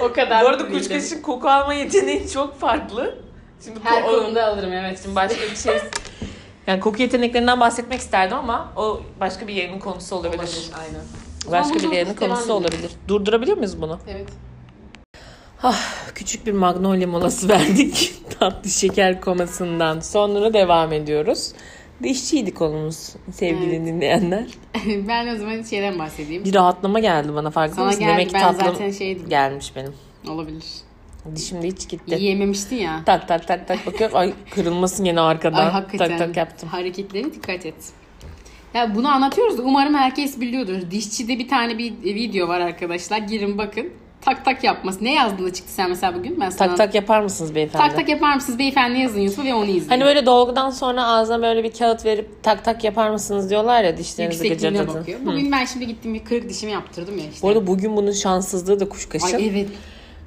O 0.00 0.12
kadar. 0.12 0.44
Bu 0.44 0.48
arada 0.48 0.64
değildim. 0.64 0.78
kuşkaşın 0.78 1.22
koku 1.22 1.48
alma 1.48 1.74
yeteneği 1.74 2.28
çok 2.30 2.60
farklı. 2.60 3.18
Şimdi 3.64 3.80
Her 3.82 4.02
ko- 4.02 4.06
konuda 4.22 4.46
alırım 4.46 4.72
evet. 4.72 5.00
Şimdi 5.02 5.16
başka 5.16 5.40
bir 5.50 5.56
şey 5.56 5.78
yani 6.66 6.80
koku 6.80 7.02
yeteneklerinden 7.02 7.60
bahsetmek 7.60 8.00
isterdim 8.00 8.36
ama 8.36 8.72
o 8.76 9.00
başka 9.20 9.48
bir 9.48 9.54
yayının 9.54 9.78
konusu 9.78 10.16
olabilir. 10.16 10.38
Olabilir, 10.38 10.70
aynen. 10.78 11.02
Başka 11.50 11.74
bir 11.88 11.92
yayının 11.92 12.14
konusu 12.14 12.52
olabilir. 12.52 12.90
Durdurabilir 13.08 13.56
miyiz 13.56 13.82
bunu? 13.82 13.98
Evet. 14.08 14.28
Küçük 16.14 16.46
bir 16.46 16.52
magnolia 16.52 17.06
molası 17.08 17.48
verdik. 17.48 18.14
Tatlı 18.40 18.70
şeker 18.70 19.20
komasından 19.20 20.00
sonra 20.00 20.52
devam 20.54 20.92
ediyoruz. 20.92 21.52
Dişçiydi 22.02 22.54
konumuz 22.54 23.14
sevgili 23.32 23.76
Evet. 23.76 23.86
dinleyenler. 23.86 24.46
ben 25.08 25.34
o 25.34 25.38
zaman 25.38 25.62
şeyden 25.62 25.98
bahsedeyim. 25.98 26.44
Bir 26.44 26.54
rahatlama 26.54 27.00
geldi 27.00 27.34
bana 27.34 27.50
farkında 27.50 27.74
Sana 27.76 27.86
mısın? 27.86 28.00
geldi, 28.00 28.10
Demek 28.12 28.28
ki 28.28 28.34
ben 28.34 28.40
tatlım 28.40 28.66
zaten 28.74 28.90
şeydim. 28.90 29.28
gelmiş 29.28 29.72
benim. 29.76 29.94
Olabilir. 30.28 30.64
Dişim 31.36 31.62
de 31.62 31.66
hiç 31.66 31.88
gitti. 31.88 32.14
Yiyememiştin 32.14 32.76
ya. 32.76 33.02
Tak 33.06 33.28
tak 33.28 33.48
tak 33.48 33.68
tak 33.68 33.86
bakıyorum. 33.86 34.16
Ay 34.16 34.32
kırılmasın 34.50 35.04
yine 35.04 35.20
arkadan. 35.20 35.66
Ay 35.66 35.70
hakikaten. 35.70 36.18
Tak 36.18 36.26
tak 36.26 36.36
yaptım. 36.36 36.68
Hareketlerine 36.68 37.32
dikkat 37.32 37.66
et. 37.66 37.74
Ya 38.74 38.94
bunu 38.94 39.08
anlatıyoruz 39.08 39.58
da 39.58 39.62
umarım 39.62 39.94
herkes 39.94 40.40
biliyordur. 40.40 40.90
Dişçide 40.90 41.38
bir 41.38 41.48
tane 41.48 41.78
bir 41.78 41.92
video 42.02 42.48
var 42.48 42.60
arkadaşlar. 42.60 43.18
Girin 43.18 43.58
bakın. 43.58 43.92
Tak 44.20 44.44
tak 44.44 44.64
yapması. 44.64 45.04
Ne 45.04 45.14
yazdığında 45.14 45.52
çıktı 45.52 45.72
sen 45.72 45.90
mesela 45.90 46.14
bugün? 46.14 46.40
Ben 46.40 46.50
sana... 46.50 46.68
Tak 46.68 46.78
tak 46.78 46.94
yapar 46.94 47.20
mısınız 47.20 47.54
beyefendi? 47.54 47.86
Tak 47.86 47.96
tak 47.96 48.08
yapar 48.08 48.34
mısınız 48.34 48.58
beyefendi 48.58 48.98
yazın 48.98 49.20
YouTube'a 49.20 49.44
ve 49.44 49.54
onu 49.54 49.64
izleyin. 49.64 49.88
Hani 49.88 50.04
böyle 50.04 50.26
dolgudan 50.26 50.70
sonra 50.70 51.06
ağzına 51.06 51.42
böyle 51.42 51.64
bir 51.64 51.72
kağıt 51.72 52.04
verip 52.04 52.42
tak 52.42 52.64
tak 52.64 52.84
yapar 52.84 53.10
mısınız 53.10 53.50
diyorlar 53.50 53.84
ya 53.84 53.96
dişlerinizi 53.96 54.48
gıcırdatın. 54.48 54.94
bakıyor. 54.94 55.20
Hı. 55.20 55.26
Bugün 55.26 55.52
ben 55.52 55.64
şimdi 55.64 55.86
gittim 55.86 56.14
bir 56.14 56.24
kırık 56.24 56.48
dişimi 56.48 56.72
yaptırdım 56.72 57.18
ya 57.18 57.24
işte. 57.24 57.42
Bu 57.42 57.48
arada 57.48 57.66
bugün 57.66 57.96
bunun 57.96 58.12
şanssızlığı 58.12 58.80
da 58.80 58.88
kuşkaşın. 58.88 59.36
Ay 59.36 59.46
evet. 59.48 59.68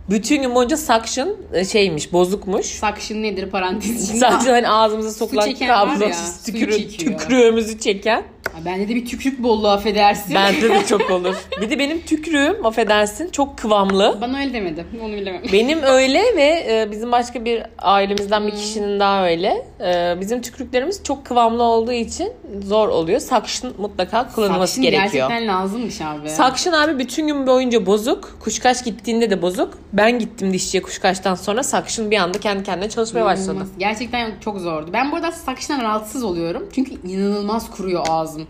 Bütün 0.09 0.41
gün 0.41 0.55
boyunca 0.55 0.77
suction 0.77 1.35
e, 1.53 1.65
şeymiş, 1.65 2.13
bozukmuş. 2.13 2.65
Suction 2.65 3.23
nedir 3.23 3.49
parantez 3.49 4.03
içinde? 4.03 4.19
Sadece 4.19 4.51
hani 4.51 4.69
ağzımıza 4.69 5.11
sokulan 5.11 5.41
suyu 5.45 6.13
tükürü, 6.45 6.87
tükürüğümüzü 6.87 7.79
çeken. 7.79 8.23
Ay, 8.57 8.65
Bende 8.65 8.89
de 8.89 8.95
bir 8.95 9.05
tükürük 9.05 9.43
bolluğu 9.43 9.69
affedersin. 9.69 10.35
Bende 10.35 10.69
de 10.69 10.85
çok 10.85 11.11
olur. 11.11 11.35
Bir 11.61 11.69
de 11.69 11.79
benim 11.79 12.01
tükürüğüm 12.01 12.65
affedersin 12.65 13.29
çok 13.29 13.57
kıvamlı. 13.57 14.17
Bana 14.21 14.39
öyle 14.39 14.53
demedi. 14.53 14.85
Onu 15.03 15.13
bilemem. 15.13 15.41
Benim 15.53 15.83
öyle 15.83 16.21
ve 16.35 16.65
e, 16.69 16.91
bizim 16.91 17.11
başka 17.11 17.45
bir 17.45 17.63
ailemizden 17.77 18.47
bir 18.47 18.51
kişinin 18.51 18.99
daha 18.99 19.27
öyle. 19.27 19.65
E, 19.79 20.21
bizim 20.21 20.41
tükürüklerimiz 20.41 21.03
çok 21.03 21.25
kıvamlı 21.25 21.63
olduğu 21.63 21.91
için 21.91 22.31
zor 22.63 22.87
oluyor. 22.89 23.19
Suction 23.19 23.73
mutlaka 23.77 24.29
kullanılması 24.29 24.75
Suction 24.75 24.91
gerekiyor. 24.91 25.29
gerçekten 25.29 25.47
lazımmış 25.47 26.01
abi. 26.01 26.29
Suction 26.29 26.73
abi 26.73 26.99
bütün 26.99 27.27
gün 27.27 27.47
boyunca 27.47 27.85
bozuk. 27.85 28.37
Kuşkaş 28.39 28.83
gittiğinde 28.83 29.29
de 29.29 29.41
bozuk. 29.41 29.77
Ben 29.93 30.19
gittim 30.19 30.53
dişçiye 30.53 30.83
kuşkaştan 30.83 31.35
sonra 31.35 31.63
Suction 31.63 32.11
bir 32.11 32.17
anda 32.17 32.39
kendi 32.39 32.63
kendine 32.63 32.89
çalışmaya 32.89 33.25
başladı. 33.25 33.45
İnanılmaz. 33.51 33.69
Gerçekten 33.79 34.31
çok 34.45 34.59
zordu. 34.59 34.89
Ben 34.93 35.11
bu 35.11 35.15
arada 35.15 35.31
Suction'dan 35.31 35.83
rahatsız 35.85 36.23
oluyorum. 36.23 36.69
Çünkü 36.75 36.91
inanılmaz 37.07 37.71
kuruyor 37.71 38.05
ağzım. 38.09 38.47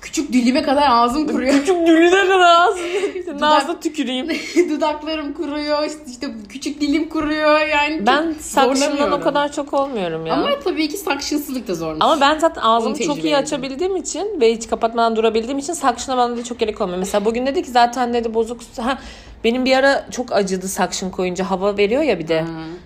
Küçük 0.00 0.32
dilime 0.32 0.62
kadar 0.62 0.86
ağzım 0.90 1.26
kuruyor. 1.28 1.54
Küçük 1.54 1.86
dülüne 1.86 2.10
kadar 2.28 2.40
ağzına, 2.40 2.84
Dudak- 3.38 3.56
ağzına 3.56 3.80
tüküreyim. 3.80 4.28
Dudaklarım 4.70 5.32
kuruyor. 5.34 5.84
işte- 5.86 5.98
işte 6.10 6.30
küçük 6.48 6.80
dilim 6.80 7.08
kuruyor. 7.08 7.60
Yani 7.60 8.06
Ben 8.06 8.34
zorlanıyorum. 8.40 9.12
o 9.12 9.20
kadar 9.20 9.52
çok 9.52 9.72
olmuyorum 9.74 10.26
ya. 10.26 10.34
Ama 10.34 10.46
Ama, 10.46 10.58
tabii 10.64 10.88
ki 10.88 10.96
suctionsızlık 10.98 11.68
da 11.68 11.74
zormuş. 11.74 12.20
ben 12.20 12.38
zaten 12.38 12.62
ağzımı 12.62 12.98
çok 12.98 13.24
iyi 13.24 13.36
açabildiğim 13.36 13.96
için 13.96 14.40
ve 14.40 14.54
hiç 14.54 14.68
kapatmadan 14.68 15.16
durabildiğim 15.16 15.58
için 15.58 15.72
Suction'a 15.72 16.16
bana 16.18 16.36
da 16.36 16.44
çok 16.44 16.58
gerek 16.58 16.80
olmuyor. 16.80 16.98
Mesela 16.98 17.24
bugün 17.24 17.46
dedi 17.46 17.62
ki 17.62 17.70
zaten 17.70 18.14
dedi 18.14 18.34
bozuk. 18.34 18.60
Ha, 18.76 18.98
benim 19.44 19.64
bir 19.64 19.76
ara 19.76 20.06
çok 20.10 20.32
acıdı 20.32 20.68
Suction 20.68 21.10
koyunca 21.10 21.50
hava 21.50 21.76
veriyor 21.76 22.02
ya 22.02 22.18
bir 22.18 22.28
de. 22.28 22.44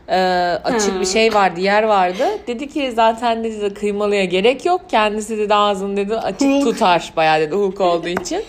Ee, 0.08 0.16
açık 0.64 0.94
Hı. 0.94 1.00
bir 1.00 1.06
şey 1.06 1.34
vardı 1.34 1.60
yer 1.60 1.82
vardı. 1.82 2.24
Dedi 2.46 2.68
ki 2.68 2.92
zaten 2.94 3.44
dedi 3.44 3.74
kıymalıya 3.74 4.24
gerek 4.24 4.66
yok. 4.66 4.80
Kendisi 4.88 5.38
dedi 5.38 5.54
ağzını 5.54 5.96
dedi 5.96 6.16
açık 6.16 6.48
Hook. 6.48 6.64
tutar 6.64 7.12
bayağı 7.16 7.40
dedi 7.40 7.54
hook 7.54 7.80
olduğu 7.80 8.08
için. 8.08 8.42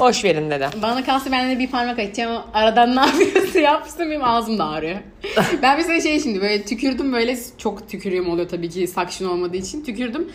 Boş 0.00 0.24
verin 0.24 0.50
dedi. 0.50 0.68
Bana 0.82 1.04
kalsa 1.04 1.32
ben 1.32 1.50
de 1.50 1.58
bir 1.58 1.70
parmak 1.70 1.98
açacağım. 1.98 2.42
Aradan 2.54 2.96
ne 2.96 3.00
yapıyorsa 3.00 3.58
yapsın 3.60 4.10
benim 4.10 4.24
ağzım 4.24 4.58
da 4.58 4.64
ağrıyor. 4.68 4.96
ben 5.62 5.76
mesela 5.76 6.00
şey 6.00 6.20
şimdi 6.20 6.40
böyle 6.40 6.62
tükürdüm 6.62 7.12
böyle 7.12 7.36
çok 7.58 7.88
tükürüğüm 7.88 8.30
oluyor 8.30 8.48
tabii 8.48 8.70
ki 8.70 8.88
suction 8.88 9.28
olmadığı 9.28 9.56
için 9.56 9.84
tükürdüm. 9.84 10.28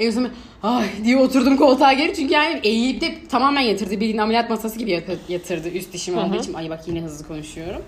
En 0.00 0.10
son 0.10 0.28
ay 0.62 0.84
diye 1.04 1.16
oturdum 1.16 1.56
koltuğa 1.56 1.92
geri 1.92 2.14
çünkü 2.14 2.34
yani 2.34 2.60
eğilip 2.62 3.00
de 3.00 3.14
tamamen 3.28 3.60
yatırdı. 3.60 3.90
Bildiğin 3.90 4.18
ameliyat 4.18 4.50
masası 4.50 4.78
gibi 4.78 4.90
yat- 4.90 5.04
yatırdı 5.28 5.68
üst 5.68 5.92
dişim 5.92 6.18
olduğu 6.18 6.36
için. 6.36 6.54
Ay 6.54 6.70
bak 6.70 6.80
yine 6.86 7.00
hızlı 7.00 7.26
konuşuyorum. 7.26 7.82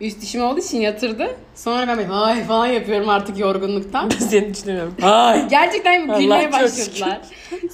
Üst 0.00 0.20
dişim 0.22 0.42
olduğu 0.44 0.60
için 0.60 0.80
yatırdı. 0.80 1.36
Sonra 1.54 1.88
ben 1.88 1.98
böyle 1.98 2.10
ay 2.10 2.44
falan 2.44 2.66
yapıyorum 2.66 3.08
artık 3.08 3.38
yorgunluktan. 3.38 4.08
Seni 4.30 4.54
düşünüyorum. 4.54 4.94
Ay. 5.02 5.48
Gerçekten 5.50 6.08
Allah 6.08 6.18
gülmeye 6.20 6.42
çok 6.42 6.52
başladılar. 6.52 7.20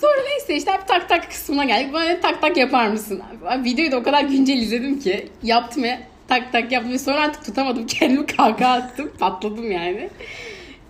Sonra 0.00 0.22
neyse 0.28 0.56
işte 0.56 0.72
hep 0.72 0.88
tak 0.88 1.08
tak 1.08 1.30
kısmına 1.30 1.64
geldik. 1.64 1.92
Bana 1.92 2.20
tak 2.20 2.40
tak 2.42 2.56
yapar 2.56 2.88
mısın? 2.88 3.20
Abi, 3.46 3.64
videoyu 3.64 3.92
da 3.92 3.96
o 3.96 4.02
kadar 4.02 4.24
güncel 4.24 4.56
izledim 4.58 5.00
ki 5.00 5.28
yaptım 5.42 5.84
ya 5.84 6.00
tak 6.28 6.52
tak 6.52 6.72
yaptım. 6.72 6.98
Sonra 6.98 7.20
artık 7.20 7.44
tutamadım. 7.44 7.86
Kendimi 7.98 8.26
kahkaha 8.26 8.72
attım. 8.72 9.10
Patladım 9.18 9.70
yani. 9.72 10.10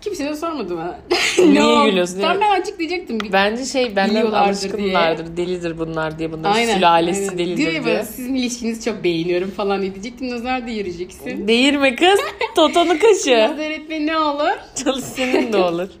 Kimse 0.01 0.25
de 0.25 0.35
sormadı 0.35 0.77
bana. 0.77 0.99
Niye 1.37 1.85
gülüyorsun, 1.85 2.21
Tam 2.21 2.31
evet. 2.31 2.41
ben 2.41 2.61
açıklayacaktım. 2.61 3.19
Bir- 3.19 3.33
Bence 3.33 3.65
şey 3.65 3.95
benden 3.95 4.25
alışkınlardır. 4.25 5.37
Delidir 5.37 5.79
bunlar 5.79 6.19
diye. 6.19 6.31
Bunların 6.31 6.53
Aynen, 6.53 6.75
sülalesi 6.75 7.21
aynen. 7.21 7.37
delidir 7.37 7.57
diye. 7.71 7.85
bana, 7.85 8.03
sizin 8.03 8.35
ilişkinizi 8.35 8.85
çok 8.85 9.03
beğeniyorum 9.03 9.51
falan 9.51 9.81
diye 9.81 9.93
diyecektim. 9.93 10.29
Nazar 10.29 10.67
değireceksin. 10.67 11.47
Değirme 11.47 11.95
kız. 11.95 12.19
Totonu 12.55 12.99
kaşı. 12.99 13.37
Nazar 13.51 13.71
etme 13.71 14.05
ne 14.05 14.17
olur. 14.17 14.57
Çalış 14.83 15.03
senin 15.03 15.53
de 15.53 15.57
olur. 15.57 15.87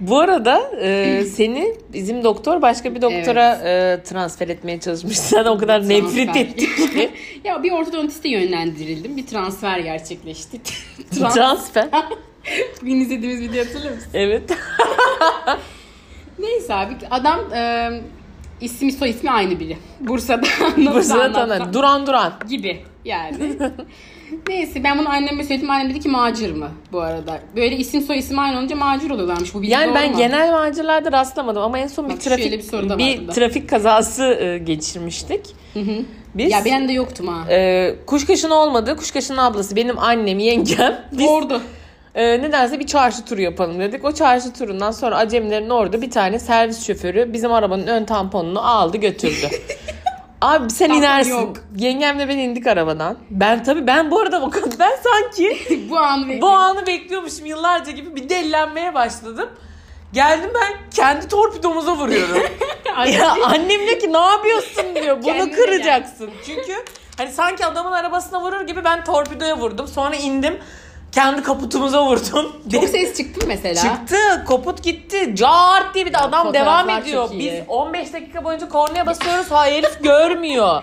Bu 0.00 0.18
arada 0.18 0.70
e, 0.82 1.22
seni 1.36 1.74
bizim 1.92 2.24
doktor 2.24 2.62
başka 2.62 2.94
bir 2.94 3.02
doktora 3.02 3.54
e, 3.54 4.02
transfer 4.02 4.48
etmeye 4.48 4.80
çalışmış. 4.80 5.18
Sen 5.18 5.44
o 5.44 5.58
kadar 5.58 5.88
nefret 5.88 6.36
ettik 6.36 6.76
ki. 6.92 7.10
ya 7.44 7.62
bir 7.62 7.72
ortodontiste 7.72 8.28
yönlendirildim. 8.28 9.16
Bir 9.16 9.26
transfer 9.26 9.78
gerçekleşti. 9.78 10.60
Trans- 11.12 11.34
transfer. 11.34 11.88
Bugün 12.82 13.00
izlediğimiz 13.00 13.40
video 13.40 13.64
hatırlıyor 13.64 13.94
musun? 13.94 14.08
Evet. 14.14 14.42
Neyse 16.38 16.74
abi 16.74 16.92
adam 17.10 17.52
e, 17.54 17.90
ismi 18.60 18.92
soy 18.92 19.10
ismi 19.10 19.30
aynı 19.30 19.60
biri. 19.60 19.76
Bursa'da. 20.00 20.46
Nasıl 20.76 20.86
Bursa'da 20.94 21.24
anlatsam? 21.24 21.48
tanır. 21.58 21.72
Duran 21.72 22.06
Duran. 22.06 22.32
gibi 22.48 22.80
yani. 23.04 23.36
Neyse 24.48 24.84
ben 24.84 24.98
bunu 24.98 25.08
anneme 25.08 25.44
söyledim. 25.44 25.70
Annem 25.70 25.90
dedi 25.90 26.00
ki 26.00 26.08
macir 26.08 26.52
mı 26.52 26.68
bu 26.92 27.00
arada? 27.00 27.40
Böyle 27.56 27.76
isim 27.76 28.00
soy 28.00 28.18
isim 28.18 28.38
aynı 28.38 28.58
olunca 28.58 28.76
macir 28.76 29.10
oluyorlarmış. 29.10 29.54
Bu 29.54 29.62
bilgi 29.62 29.72
Yani 29.72 29.86
doğru 29.86 29.94
ben 29.94 30.10
mu? 30.10 30.18
genel 30.18 30.52
maceralarda 30.52 31.12
rastlamadım 31.12 31.62
ama 31.62 31.78
en 31.78 31.86
son 31.86 32.08
bir 32.08 32.14
Bak 32.14 32.20
trafik 32.20 32.44
şöyle 32.44 32.58
bir 32.58 32.62
soru 32.62 32.88
da 32.88 32.98
bir 32.98 33.28
trafik 33.28 33.70
kazası 33.70 34.24
e, 34.24 34.58
geçirmiştik. 34.58 35.40
Biz 36.34 36.52
Ya 36.52 36.62
ben 36.64 36.88
de 36.88 36.92
yoktum 36.92 37.28
ha. 37.28 37.50
e, 37.52 37.94
kuşkaşın 38.06 38.50
olmadı. 38.50 38.96
Kuşkaşın 38.96 39.36
ablası 39.36 39.76
benim 39.76 39.98
annem, 39.98 40.38
yengem. 40.38 41.00
Biz 41.12 41.28
Ordu. 41.28 41.60
E, 42.14 42.42
nedense 42.42 42.80
bir 42.80 42.86
çarşı 42.86 43.24
turu 43.24 43.40
yapalım 43.40 43.80
dedik. 43.80 44.04
O 44.04 44.12
çarşı 44.12 44.52
turundan 44.52 44.90
sonra 44.90 45.16
Acemilerin 45.16 45.70
orada 45.70 46.02
bir 46.02 46.10
tane 46.10 46.38
servis 46.38 46.86
şoförü 46.86 47.32
bizim 47.32 47.52
arabanın 47.52 47.86
ön 47.86 48.04
tamponunu 48.04 48.68
aldı 48.68 48.96
götürdü. 48.96 49.48
Abi 50.40 50.70
sen 50.70 50.86
Tampon 50.88 51.02
inersin. 51.02 51.30
yok. 51.30 51.56
Yengemle 51.76 52.28
ben 52.28 52.38
indik 52.38 52.66
arabadan. 52.66 53.16
Ben 53.30 53.64
tabii 53.64 53.86
ben 53.86 54.10
bu 54.10 54.20
arada 54.20 54.42
bakın 54.42 54.72
ben 54.78 54.92
sanki 55.04 55.58
bu 55.90 55.98
anı 55.98 56.40
bu 56.40 56.48
anı 56.48 56.86
bekliyormuşum 56.86 57.46
yıllarca 57.46 57.92
gibi 57.92 58.16
bir 58.16 58.28
dellenmeye 58.28 58.94
başladım. 58.94 59.50
Geldim 60.12 60.50
ben 60.54 60.72
kendi 60.90 61.28
torpidomuza 61.28 61.96
vuruyorum. 61.96 62.42
ya 63.06 63.36
annem 63.44 63.86
diyor 63.86 63.98
ki 63.98 64.12
ne 64.12 64.18
yapıyorsun 64.18 64.84
diyor. 64.94 65.16
Bunu 65.16 65.24
Kendine 65.24 65.52
kıracaksın. 65.56 66.30
Çünkü 66.46 66.72
hani 67.16 67.32
sanki 67.32 67.66
adamın 67.66 67.92
arabasına 67.92 68.40
vurur 68.40 68.60
gibi 68.60 68.84
ben 68.84 69.04
torpidoya 69.04 69.58
vurdum. 69.58 69.88
Sonra 69.88 70.16
indim. 70.16 70.58
Kendi 71.12 71.42
kaputumuza 71.42 72.06
vurdum. 72.06 72.52
Çok 72.72 72.84
ses 72.88 73.16
çıktı 73.16 73.46
mesela? 73.48 73.74
Çıktı. 73.74 74.16
Koput 74.46 74.82
gitti. 74.82 75.34
Cart 75.36 75.94
diye 75.94 76.06
bir 76.06 76.12
de 76.12 76.18
adam 76.18 76.46
fotoğraflar 76.46 76.84
devam 76.88 77.02
ediyor. 77.02 77.24
çok 77.28 77.34
iyi. 77.34 77.52
Biz 77.52 77.60
15 77.68 78.12
dakika 78.12 78.44
boyunca 78.44 78.68
kornaya 78.68 79.06
basıyoruz. 79.06 79.50
Ha 79.50 79.66
herif 79.66 80.02
görmüyor. 80.02 80.82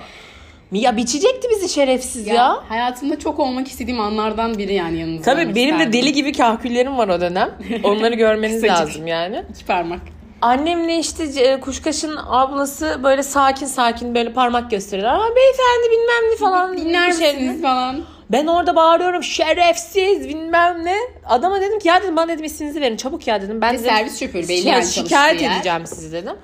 Ya 0.71 0.97
biçecekti 0.97 1.47
bizi 1.49 1.69
şerefsiz 1.69 2.27
ya. 2.27 2.33
Ya, 2.35 2.63
hayatımda 2.69 3.19
çok 3.19 3.39
olmak 3.39 3.67
istediğim 3.67 3.99
anlardan 3.99 4.57
biri 4.57 4.73
yani 4.73 4.99
yanınızda. 4.99 5.23
Tabii 5.23 5.41
olmak 5.41 5.55
benim 5.55 5.69
de 5.79 5.83
isterdim. 5.83 5.93
deli 6.01 6.13
gibi 6.13 6.33
kahküllerim 6.33 6.97
var 6.97 7.07
o 7.07 7.21
dönem. 7.21 7.49
Onları 7.83 8.15
görmeniz 8.15 8.61
Kısacık. 8.61 8.87
lazım 8.87 9.07
yani. 9.07 9.43
İki 9.55 9.65
parmak. 9.65 9.99
Annemle 10.41 10.99
işte 10.99 11.23
e, 11.23 11.59
Kuşkaş'ın 11.59 12.17
ablası 12.29 12.99
böyle 13.03 13.23
sakin 13.23 13.65
sakin 13.65 14.15
böyle 14.15 14.33
parmak 14.33 14.71
gösteriyorlar. 14.71 15.15
Aa 15.19 15.35
beyefendi 15.35 15.91
bilmem 15.91 16.31
ne 16.31 16.37
falan. 16.37 16.77
Dinler 16.77 17.09
bir 17.11 17.17
şey- 17.17 17.33
misiniz 17.33 17.61
falan. 17.61 18.01
Ben 18.31 18.47
orada 18.47 18.75
bağırıyorum 18.75 19.23
şerefsiz 19.23 20.29
bilmem 20.29 20.85
ne. 20.85 20.95
Adama 21.25 21.61
dedim 21.61 21.79
ki 21.79 21.87
ya 21.87 22.03
dedim 22.03 22.15
bana 22.15 22.27
dedim 22.27 22.45
isminizi 22.45 22.81
verin 22.81 22.97
çabuk 22.97 23.27
ya 23.27 23.41
dedim. 23.41 23.61
Ben 23.61 23.73
de 23.73 23.79
dedim, 23.79 23.89
servis 23.89 24.19
şoförü 24.19 24.47
belli 24.47 24.67
yani 24.67 24.85
şikayet 24.85 25.41
yer. 25.41 25.55
edeceğim 25.55 25.87
sizi 25.87 26.11
dedim. 26.11 26.35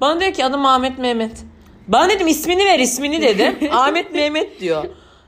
Bana 0.00 0.20
diyor 0.20 0.32
ki 0.32 0.44
adım 0.44 0.66
Ahmet 0.66 0.98
Mehmet. 0.98 1.32
Ben 1.88 2.10
dedim 2.10 2.26
ismini 2.26 2.64
ver 2.64 2.78
ismini 2.78 3.22
dedim. 3.22 3.58
Ahmet 3.72 4.14
Mehmet 4.14 4.60
diyor. 4.60 4.84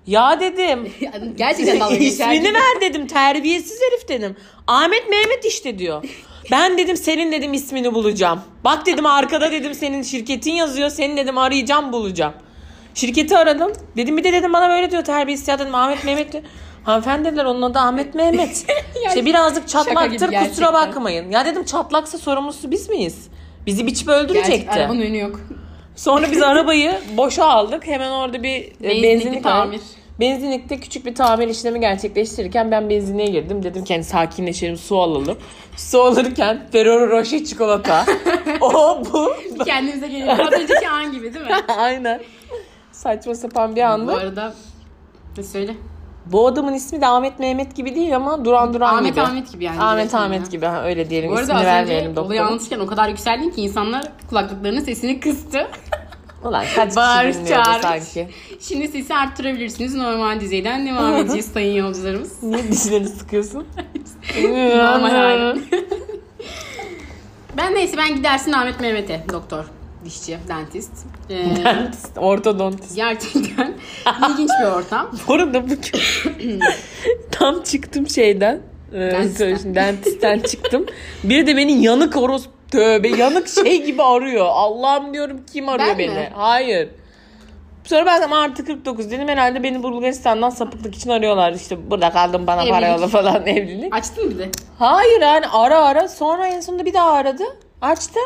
Ya 0.07 0.41
dedim. 0.41 0.93
Gerçekten 1.37 1.81
dalga 1.81 1.97
İsmini 1.97 2.55
ver 2.55 2.81
dedim. 2.81 3.07
Terbiyesiz 3.07 3.81
herif 3.83 4.09
dedim. 4.09 4.37
Ahmet 4.67 5.11
Mehmet 5.11 5.45
işte 5.45 5.79
diyor. 5.79 6.05
Ben 6.51 6.79
dedim 6.79 6.97
senin 6.97 7.33
dedim 7.33 7.53
ismini 7.55 7.95
bulacağım. 7.95 8.41
Bak 8.65 8.87
dedim 8.87 9.07
arkada 9.07 9.53
dedim 9.53 9.75
senin 9.75 10.03
şirketin 10.03 10.53
yazıyor. 10.53 10.91
Senin 10.91 11.17
dedim 11.17 11.39
arayacağım 11.39 11.93
bulacağım. 11.93 12.33
Şirketi 12.97 13.39
aradım. 13.39 13.73
Dedim 13.97 14.17
bir 14.17 14.25
de 14.25 14.33
dedim 14.33 14.53
bana 14.53 14.69
böyle 14.69 14.91
diyor 14.91 15.05
terbiyesiz 15.05 15.49
ya 15.49 15.59
dedim 15.59 15.75
Ahmet 15.75 16.05
Mehmet 16.05 16.33
diyor. 16.33 16.45
Hanımefendi 16.85 17.25
dediler 17.25 17.45
onun 17.45 17.63
adı 17.63 17.79
Ahmet 17.79 18.15
Mehmet. 18.15 18.67
işte 19.09 19.25
birazcık 19.25 19.69
şaka 19.69 19.85
çatlaktır 19.85 20.11
gibi 20.11 20.21
kusura 20.21 20.31
gerçekten. 20.31 20.73
bakmayın. 20.73 21.31
Ya 21.31 21.45
dedim 21.45 21.65
çatlaksa 21.65 22.19
sorumlusu 22.19 22.71
biz 22.71 22.89
miyiz? 22.89 23.29
Bizi 23.67 23.87
biçip 23.87 24.09
öldürecekti. 24.09 24.71
arabanın 24.71 25.01
önü 25.01 25.19
yok. 25.19 25.41
Sonra 25.97 26.31
biz 26.31 26.43
arabayı 26.43 26.93
boşa 27.17 27.45
aldık. 27.45 27.87
Hemen 27.87 28.11
orada 28.11 28.43
bir 28.43 28.73
e, 28.85 29.03
benzinlik 29.03 29.45
var. 29.47 29.51
tamir. 29.63 29.81
Benzinlikte 30.21 30.81
küçük 30.81 31.07
bir 31.07 31.15
tamir 31.15 31.49
işlemi 31.49 31.81
gerçekleştirirken 31.81 32.71
ben 32.71 32.91
benzinliğe 32.91 33.29
girdim. 33.29 33.63
Dedim 33.63 33.85
ki 33.85 33.95
hani 33.95 34.05
sakinleşelim 34.05 34.77
su 34.77 35.01
alalım. 35.01 35.39
Su 35.77 36.03
alırken 36.03 36.67
Ferrero 36.73 37.09
Rocher 37.09 37.45
çikolata. 37.45 38.05
o 38.61 39.03
bu. 39.13 39.33
Kendimize 39.65 40.09
geliyor. 40.09 40.39
Az 40.39 40.53
önceki 40.53 40.89
an 40.89 41.13
gibi 41.13 41.35
değil 41.35 41.47
mi? 41.47 41.53
Aynen. 41.79 42.21
Saçma 43.07 43.35
sapan 43.35 43.77
bir 43.77 43.81
Bu 43.83 43.87
anda. 43.87 44.15
arada 44.17 44.55
ne 45.37 45.43
söyle? 45.43 45.75
Bu 46.27 46.47
adamın 46.47 46.73
ismi 46.73 47.01
de 47.01 47.07
Ahmet 47.07 47.39
Mehmet 47.39 47.77
gibi 47.77 47.95
değil 47.95 48.17
ama 48.17 48.45
Duran 48.45 48.75
Duran 48.75 48.95
Ahmet 48.95 49.11
gibi. 49.13 49.21
Ahmet 49.21 49.53
gibi 49.53 49.65
yani. 49.65 49.83
Ahmet 49.83 50.15
Ahmet 50.15 50.41
ya. 50.41 50.47
gibi 50.47 50.67
ha, 50.67 50.85
öyle 50.85 51.11
diyelim 51.11 51.31
Bu 51.31 51.35
arada 51.35 51.43
ismini 51.43 51.59
az 51.59 51.65
vermeyelim 51.65 52.11
önce 52.11 52.21
olayı 52.21 52.45
anlatırken 52.45 52.79
o 52.81 52.87
kadar 52.87 53.09
yükseldin 53.09 53.51
ki 53.51 53.61
insanlar 53.63 54.03
kulaklıklarının 54.31 54.81
sesini 54.81 55.21
kıstı. 55.21 55.67
Ulan 56.45 56.65
kaç 56.77 56.97
Bağırış 56.97 57.33
kişi 57.37 57.45
dinliyordu 57.47 57.65
çağırış. 57.65 57.83
sanki. 58.05 58.29
Şimdi 58.61 58.89
sesi 58.89 59.15
arttırabilirsiniz. 59.15 59.95
Normal 59.95 60.41
düzeyden 60.41 60.87
devam 60.87 61.15
edeceğiz 61.17 61.47
sayın 61.53 61.75
yolcularımız. 61.85 62.43
Niye 62.43 62.73
dişlerini 62.73 63.09
sıkıyorsun? 63.09 63.67
Normal 64.43 65.11
hali. 65.11 65.61
ben 67.57 67.75
neyse 67.75 67.97
ben 67.97 68.17
gidersin 68.17 68.53
Ahmet 68.53 68.81
Mehmet'e 68.81 69.25
doktor. 69.33 69.65
Dişçi, 70.07 70.39
dentist. 70.49 70.93
Ee, 71.31 71.35
Dentist, 71.65 72.19
ortodontist. 72.19 72.97
gerçekten 72.97 73.75
ilginç 74.31 74.51
bir 74.61 74.67
ortam. 74.67 75.11
Bu 75.29 75.35
arada 75.35 75.71
bu 75.71 75.75
tam 77.31 77.63
çıktım 77.63 78.09
şeyden. 78.09 78.61
E, 78.93 78.99
Dentistten. 79.01 79.75
dentistten. 79.75 80.39
çıktım. 80.39 80.87
Bir 81.25 81.47
de 81.47 81.57
beni 81.57 81.83
yanık 81.83 82.17
oros 82.17 82.45
tövbe 82.71 83.09
yanık 83.09 83.49
şey 83.49 83.83
gibi 83.85 84.03
arıyor. 84.03 84.47
Allah'ım 84.49 85.15
diyorum 85.15 85.41
kim 85.53 85.69
arıyor 85.69 85.89
Ben 85.89 85.99
beni? 85.99 86.11
mi? 86.11 86.31
Hayır. 86.35 86.89
Sonra 87.85 88.07
ben 88.07 88.23
de 88.31 88.35
artı 88.35 88.65
49 88.65 89.11
dedim 89.11 89.29
herhalde 89.29 89.63
beni 89.63 89.83
Bulgaristan'dan 89.83 90.51
sapıklık 90.51 90.95
için 90.95 91.11
arıyorlar. 91.11 91.53
İşte 91.53 91.91
burada 91.91 92.11
kaldım 92.13 92.47
bana 92.47 92.65
para 92.65 92.87
Evlilik. 92.87 92.97
yolla 93.01 93.09
falan 93.09 93.47
evlilik. 93.47 93.95
Açtın 93.95 94.25
mı 94.25 94.31
bir 94.31 94.39
de? 94.39 94.49
Hayır 94.79 95.21
yani 95.23 95.47
ara 95.53 95.79
ara 95.85 96.09
sonra 96.09 96.47
en 96.47 96.61
sonunda 96.61 96.85
bir 96.85 96.95
daha 96.95 97.13
aradı. 97.13 97.43
Açtım. 97.81 98.23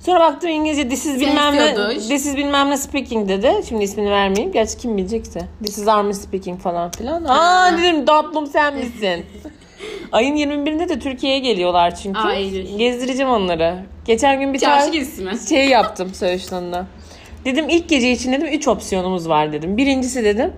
Sonra 0.00 0.20
baktım 0.20 0.50
İngilizce 0.50 0.88
this 0.88 1.06
is 1.06 1.20
bilmem 1.20 1.56
ne, 1.56 1.66
istiyordu. 1.68 1.94
this 2.08 2.26
is 2.26 2.36
bilmem 2.36 2.70
ne 2.70 2.76
speaking 2.76 3.28
dedi. 3.28 3.52
Şimdi 3.68 3.84
ismini 3.84 4.10
vermeyeyim. 4.10 4.52
Gerçi 4.52 4.76
kim 4.78 4.96
bilecekse. 4.96 5.40
This 5.64 5.78
is 5.78 5.88
army 5.88 6.14
speaking 6.14 6.60
falan 6.60 6.90
filan. 6.90 7.24
Aa 7.24 7.78
dedim 7.78 8.04
tatlım 8.04 8.46
sen 8.46 8.74
misin? 8.76 9.26
Ayın 10.12 10.36
21'inde 10.36 10.88
de 10.88 10.98
Türkiye'ye 10.98 11.38
geliyorlar 11.38 11.94
çünkü. 11.94 12.18
Aa. 12.18 12.34
Gezdireceğim 12.78 13.30
onları. 13.30 13.76
Geçen 14.04 14.40
gün 14.40 14.54
bir 14.54 14.58
Çarşı 14.58 14.84
tane 14.84 14.98
gezisi 14.98 15.22
mi? 15.22 15.32
şey 15.48 15.68
yaptım 15.68 16.14
söğüşlerinde. 16.14 16.82
Dedim 17.44 17.68
ilk 17.68 17.88
gece 17.88 18.10
için 18.12 18.32
dedim 18.32 18.46
3 18.52 18.68
opsiyonumuz 18.68 19.28
var 19.28 19.52
dedim. 19.52 19.76
Birincisi 19.76 20.24
dedim 20.24 20.52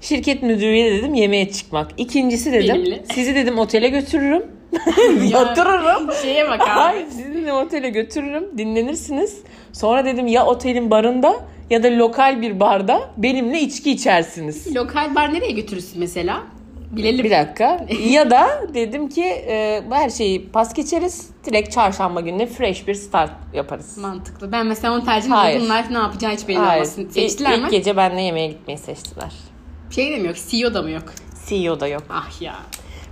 şirket 0.00 0.42
müdürüyle 0.42 0.90
dedim 0.90 1.14
yemeğe 1.14 1.50
çıkmak. 1.52 1.90
İkincisi 1.96 2.52
dedim 2.52 2.74
Benimle. 2.74 3.02
sizi 3.14 3.34
dedim 3.34 3.58
otele 3.58 3.88
götürürüm. 3.88 4.46
Yatırırım. 5.28 6.12
Şeye 6.22 6.48
bak 6.48 6.60
abi. 6.60 6.70
Ay 6.70 7.06
sizi 7.10 7.34
dedim 7.34 7.54
otele 7.54 7.90
götürürüm. 7.90 8.58
Dinlenirsiniz. 8.58 9.38
Sonra 9.72 10.04
dedim 10.04 10.26
ya 10.26 10.46
otelin 10.46 10.90
barında 10.90 11.36
ya 11.70 11.82
da 11.82 11.88
lokal 11.98 12.42
bir 12.42 12.60
barda 12.60 13.10
benimle 13.16 13.60
içki 13.60 13.90
içersiniz. 13.90 14.76
Lokal 14.76 15.14
bar 15.14 15.34
nereye 15.34 15.50
götürürsün 15.52 16.00
mesela? 16.00 16.42
Bilelim. 16.90 17.24
Bir 17.24 17.30
dakika. 17.30 17.86
ya 18.10 18.30
da 18.30 18.48
dedim 18.74 19.08
ki 19.08 19.24
e, 19.24 19.82
her 19.90 20.10
şeyi 20.10 20.48
pas 20.48 20.74
geçeriz. 20.74 21.30
Direkt 21.44 21.72
çarşamba 21.72 22.20
gününe 22.20 22.46
fresh 22.46 22.86
bir 22.88 22.94
start 22.94 23.30
yaparız. 23.54 23.98
Mantıklı. 23.98 24.52
Ben 24.52 24.66
mesela 24.66 24.94
onu 24.94 25.04
tercih 25.04 25.46
ettim. 25.46 25.62
Bunlar 25.64 25.84
ne 25.90 25.98
yapacağı 25.98 26.32
hiç 26.32 26.48
belli 26.48 26.58
Hayır. 26.58 26.80
olmasın. 26.80 27.02
İlk, 27.02 27.12
Seçtiler 27.12 27.52
ilk 27.58 27.64
mi? 27.64 27.70
gece 27.70 27.96
benimle 27.96 28.22
yemeğe 28.22 28.46
gitmeyi 28.48 28.78
seçtiler. 28.78 29.32
Şey 29.90 30.12
de 30.12 30.16
mi 30.16 30.26
yok? 30.26 30.36
CEO 30.48 30.74
da 30.74 30.82
mı 30.82 30.90
yok? 30.90 31.04
CEO 31.46 31.80
da 31.80 31.86
yok. 31.88 32.02
Ah 32.10 32.42
ya. 32.42 32.54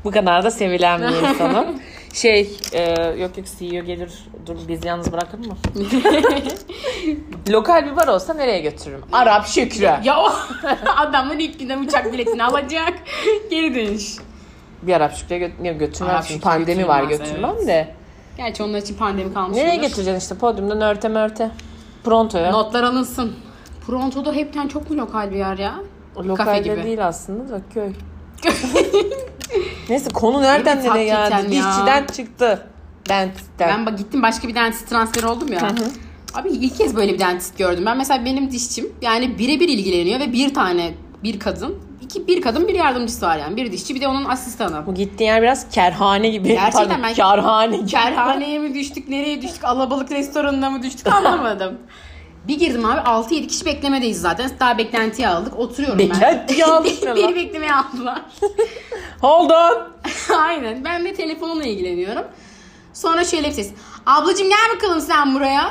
Bu 0.07 0.11
kadar 0.11 0.45
da 0.45 0.51
sevilen 0.51 1.01
bir 1.01 1.29
insanım. 1.29 1.67
Şey, 2.13 2.51
e, 2.73 3.11
yok 3.11 3.39
yok 3.39 3.47
CEO 3.59 3.85
gelir. 3.85 4.13
Dur 4.47 4.57
biz 4.69 4.85
yalnız 4.85 5.13
bırakır 5.13 5.39
mı? 5.39 5.57
Lokal 7.49 7.87
bir 7.87 7.97
bar 7.97 8.09
olsa 8.09 8.35
nereye 8.35 8.61
götürürüm? 8.61 9.01
Arap 9.13 9.47
Şükrü. 9.47 9.85
Ya 9.85 10.21
o 10.21 10.33
adamlar 10.97 11.37
ilk 11.37 11.59
günden 11.59 11.83
uçak 11.83 12.13
biletini 12.13 12.45
alacak. 12.45 12.93
Geri 13.51 13.75
dönüş. 13.75 14.17
Bir 14.83 14.95
Arap 14.95 15.15
Şükrü'ye 15.17 15.41
gö- 15.41 15.79
götürmem. 15.79 16.15
Arap 16.15 16.25
Şükrü 16.25 16.41
pandemi 16.41 16.89
var 16.89 17.05
götürmem 17.05 17.55
evet. 17.57 17.67
de. 17.67 17.95
Gerçi 18.37 18.63
onlar 18.63 18.79
için 18.79 18.95
pandemi 18.95 19.35
kalmış. 19.35 19.57
Nereye 19.57 19.77
götüreceksin 19.77 20.19
işte 20.21 20.35
podyumdan 20.35 20.81
örte 20.81 21.09
mörte. 21.09 21.51
Prontoya. 22.05 22.51
Notlar 22.51 22.83
alınsın. 22.83 23.37
Pronto'da 23.87 24.33
hepten 24.33 24.69
çok 24.69 24.91
mu 24.91 24.97
lokal 24.97 25.31
bir 25.31 25.37
yer 25.37 25.59
ya? 25.59 25.75
Kafe 26.15 26.29
Lokalde 26.29 26.59
gibi. 26.59 26.83
değil 26.85 27.07
aslında 27.07 27.53
da 27.53 27.61
köy. 27.75 27.93
Neyse 29.89 30.11
konu 30.11 30.43
nereden 30.43 30.85
nereye 30.85 31.05
geldi? 31.05 31.35
hakikaten 31.35 31.51
ya. 31.53 31.71
Dişçiden 31.71 32.07
çıktı. 32.07 32.67
Dentistten. 33.09 33.69
Ben 33.69 33.87
bak 33.87 33.99
gittim 33.99 34.23
başka 34.23 34.49
bir 34.49 34.55
dentist 34.55 34.89
transfer 34.89 35.23
oldum 35.23 35.53
ya. 35.53 35.71
Abi 36.35 36.49
ilk 36.49 36.79
kez 36.79 36.97
böyle 36.97 37.15
bir 37.15 37.19
dentist 37.19 37.59
gördüm. 37.59 37.87
Ben 37.87 37.97
mesela 37.97 38.25
benim 38.25 38.51
dişçim 38.51 38.93
yani 39.03 39.39
birebir 39.39 39.69
ilgileniyor 39.69 40.21
ve 40.21 40.33
bir 40.33 40.55
tane 40.55 40.95
bir 41.23 41.39
kadın, 41.39 41.79
iki 42.03 42.27
bir 42.27 42.43
kadın 42.43 42.69
bir 42.69 42.75
yardımcısı 42.75 43.27
var 43.27 43.39
yani. 43.39 43.57
Bir 43.57 43.73
dişçi 43.73 43.95
bir 43.95 44.01
de 44.01 44.09
onun 44.09 44.25
asistanı. 44.25 44.87
Bu 44.87 44.95
gittiğin 44.95 45.31
yer 45.31 45.43
biraz 45.43 45.71
kerhane 45.71 46.29
gibi. 46.29 46.49
Gerçekten 46.49 46.89
Pardon, 46.89 47.03
ben- 47.03 47.15
Karhane 47.15 47.77
gibi. 47.77 47.87
Kerhaneye 47.87 48.59
mi 48.59 48.75
düştük, 48.75 49.09
nereye 49.09 49.43
düştük, 49.43 49.65
alabalık 49.65 50.11
restoranına 50.11 50.71
mı 50.71 50.83
düştük 50.83 51.07
anlamadım. 51.07 51.79
bir 52.49 52.59
girdim 52.59 52.85
abi 52.85 53.01
6-7 53.01 53.47
kişi 53.47 53.65
beklemedeyiz 53.67 54.21
zaten. 54.21 54.51
Daha 54.61 54.79
beklentiye 54.79 55.29
aldık. 55.29 55.59
Oturuyorum 55.59 55.99
ben. 55.99 56.11
Beklentiye 56.11 56.65
aldık 56.65 56.93
ne 57.03 57.09
lan? 57.09 57.17
Beni 57.17 57.35
beklemeye 57.35 57.75
aldılar. 57.75 58.23
Hold 59.21 59.51
on. 59.51 59.89
Aynen. 60.39 60.85
Ben 60.85 61.05
de 61.05 61.15
telefonla 61.15 61.65
ilgileniyorum. 61.65 62.25
Sonra 62.93 63.25
şöyle 63.25 63.49
bir 63.49 63.53
ses. 63.53 63.71
Ablacım 64.07 64.49
gel 64.49 64.75
bakalım 64.77 65.01
sen 65.01 65.35
buraya. 65.35 65.71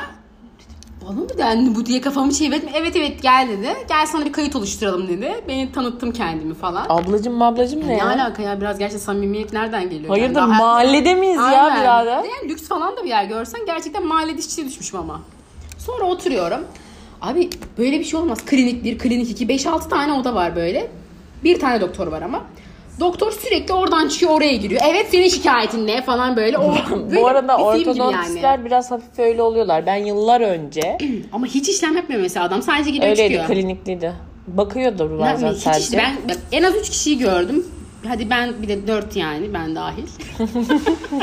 Bana 1.08 1.14
mı 1.20 1.38
dendi 1.38 1.74
bu 1.74 1.86
diye 1.86 2.00
kafamı 2.00 2.32
çevirdim. 2.32 2.68
Evet 2.74 2.96
evet 2.96 3.22
gel 3.22 3.48
dedi. 3.50 3.76
Gel 3.88 4.06
sana 4.06 4.24
bir 4.24 4.32
kayıt 4.32 4.56
oluşturalım 4.56 5.08
dedi. 5.08 5.44
Beni 5.48 5.72
tanıttım 5.72 6.12
kendimi 6.12 6.54
falan. 6.54 6.86
Ablacım 6.88 7.34
mablacım 7.34 7.80
ne 7.80 7.88
ne 7.88 7.96
ya? 7.96 8.06
alaka 8.06 8.42
ya 8.42 8.60
biraz 8.60 8.78
gerçekten 8.78 9.04
samimiyet 9.04 9.52
nereden 9.52 9.90
geliyor? 9.90 10.08
Hayırdır 10.08 10.34
daha- 10.34 10.46
mahallede 10.46 11.14
miyiz 11.14 11.36
ya 11.36 11.42
Aynen. 11.42 11.80
birader? 11.80 12.16
Yani 12.16 12.48
lüks 12.48 12.68
falan 12.68 12.96
da 12.96 13.04
bir 13.04 13.08
yer 13.08 13.24
görsen 13.24 13.60
gerçekten 13.66 14.06
mahalle 14.06 14.38
dişçiye 14.38 14.66
düşmüşüm 14.66 15.00
ama. 15.00 15.20
Sonra 15.86 16.04
oturuyorum. 16.04 16.60
Abi 17.22 17.50
böyle 17.78 17.98
bir 17.98 18.04
şey 18.04 18.20
olmaz. 18.20 18.44
Klinik 18.46 18.84
1, 18.84 18.98
klinik 18.98 19.30
2, 19.30 19.46
5-6 19.46 19.88
tane 19.88 20.12
oda 20.12 20.34
var 20.34 20.56
böyle. 20.56 20.86
Bir 21.44 21.60
tane 21.60 21.80
doktor 21.80 22.06
var 22.06 22.22
ama. 22.22 22.44
Doktor 23.00 23.32
sürekli 23.32 23.74
oradan 23.74 24.08
çıkıyor 24.08 24.32
oraya 24.32 24.56
giriyor. 24.56 24.80
Evet 24.84 25.06
senin 25.10 25.28
şikayetin 25.28 25.86
ne 25.86 26.02
falan 26.02 26.36
böyle. 26.36 26.58
O, 26.58 26.74
böyle 26.90 27.16
Bu 27.16 27.28
arada 27.28 27.56
ortodontistler 27.56 28.64
biraz 28.64 28.90
hafif 28.90 29.18
öyle 29.18 29.42
oluyorlar. 29.42 29.86
Ben 29.86 29.96
yıllar 29.96 30.40
önce 30.40 30.98
Ama 31.32 31.46
hiç 31.46 31.68
işlem 31.68 31.96
yapmıyor 31.96 32.22
mesela 32.22 32.46
adam. 32.46 32.62
Sadece 32.62 32.90
giriyor 32.90 33.10
öyleydi 33.10 33.34
çıkıyor. 33.34 33.46
klinikliydi. 33.46 34.12
Bakıyordur 34.46 35.10
Yani 35.10 35.20
bazen 35.20 35.52
hiç 35.52 35.58
sadece. 35.58 35.80
işte 35.80 35.98
ben 36.28 36.36
en 36.52 36.62
az 36.62 36.74
3 36.74 36.90
kişiyi 36.90 37.18
gördüm. 37.18 37.66
Hadi 38.08 38.30
ben 38.30 38.62
bir 38.62 38.68
de 38.68 38.86
4 38.86 39.16
yani 39.16 39.54
ben 39.54 39.76
dahil. 39.76 40.06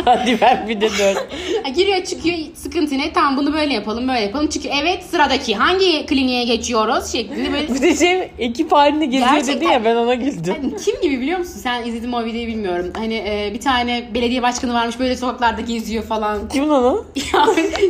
Hadi 0.05 0.37
ben 0.41 0.69
bir 0.69 0.81
de 0.81 0.89
dört. 0.99 1.27
Giriyor 1.75 2.03
çıkıyor 2.03 2.37
sıkıntı 2.55 2.97
ne? 2.97 3.13
Tamam 3.13 3.37
bunu 3.37 3.53
böyle 3.53 3.73
yapalım 3.73 4.07
böyle 4.07 4.19
yapalım. 4.19 4.47
Çıkıyor 4.47 4.75
evet 4.81 5.03
sıradaki 5.03 5.55
hangi 5.55 6.05
kliniğe 6.05 6.45
geçiyoruz 6.45 7.11
şeklinde 7.11 7.51
böyle. 7.53 7.73
bir 7.73 7.81
de 7.81 7.95
şey 7.95 8.31
ekip 8.39 8.71
halinde 8.71 9.05
geziyor 9.05 9.31
Gerçekten- 9.31 9.55
dedi 9.61 9.65
ya 9.73 9.85
ben 9.85 9.95
ona 9.95 10.13
güldüm. 10.15 10.55
Hani 10.61 10.75
kim 10.77 11.01
gibi 11.01 11.21
biliyor 11.21 11.39
musun? 11.39 11.59
Sen 11.59 11.83
izledin 11.85 12.09
mi 12.09 12.15
o 12.15 12.25
videoyu 12.25 12.47
bilmiyorum. 12.47 12.91
Hani 12.97 13.15
e, 13.15 13.51
bir 13.53 13.59
tane 13.61 14.09
belediye 14.13 14.41
başkanı 14.41 14.73
varmış 14.73 14.99
böyle 14.99 15.15
sokaklarda 15.17 15.61
geziyor 15.61 16.03
falan. 16.03 16.47
Kim 16.49 16.63
onu? 16.71 17.05
Ya 17.33 17.45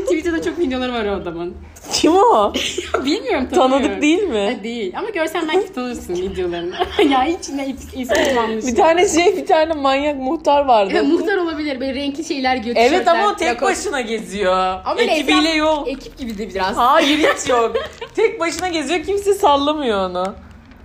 Twitter'da 0.06 0.42
çok 0.44 0.60
videoları 0.60 0.94
var 0.94 1.06
o 1.06 1.12
adamın. 1.12 1.54
Kim 1.92 2.16
o? 2.16 2.54
bilmiyorum 3.06 3.48
tanımıyorum. 3.50 3.84
Tanıdık 3.84 4.02
değil 4.02 4.24
mi? 4.24 4.56
Ha, 4.58 4.64
değil 4.64 4.94
ama 4.98 5.10
görsen 5.10 5.48
belki 5.54 5.74
tanırsın 5.74 6.16
videolarını. 6.16 6.76
ya 7.12 7.26
içinde 7.26 7.76
ismi 7.96 8.16
kullanmış. 8.16 8.66
Bir 8.66 8.76
tane 8.76 9.10
şey 9.10 9.38
bir 9.38 9.46
tane 9.46 9.74
manyak 9.74 10.18
muhtar 10.20 10.66
vardı. 10.66 10.92
Evet, 10.96 11.08
muhtar 11.08 11.38
olabilir. 11.38 11.80
Böyle 11.80 11.94
renkli 11.96 12.24
şeyler 12.24 12.56
giyiyor. 12.56 12.76
Evet 12.80 12.90
tişörtler, 12.90 13.20
ama 13.20 13.30
o 13.32 13.36
tek 13.36 13.62
başına 13.62 14.02
geziyor. 14.02 14.54
Ama 14.86 14.98
böyle 14.98 15.12
Ekibiyle 15.12 15.50
esnaf- 15.50 15.58
yok. 15.58 15.88
Ekip 15.88 16.18
gibi 16.18 16.38
de 16.38 16.50
biraz. 16.50 16.78
Hayır 16.78 17.18
hiç 17.18 17.50
yok. 17.50 17.76
tek 18.16 18.40
başına 18.40 18.68
geziyor 18.68 19.04
kimse 19.04 19.34
sallamıyor 19.34 20.10
onu. 20.10 20.36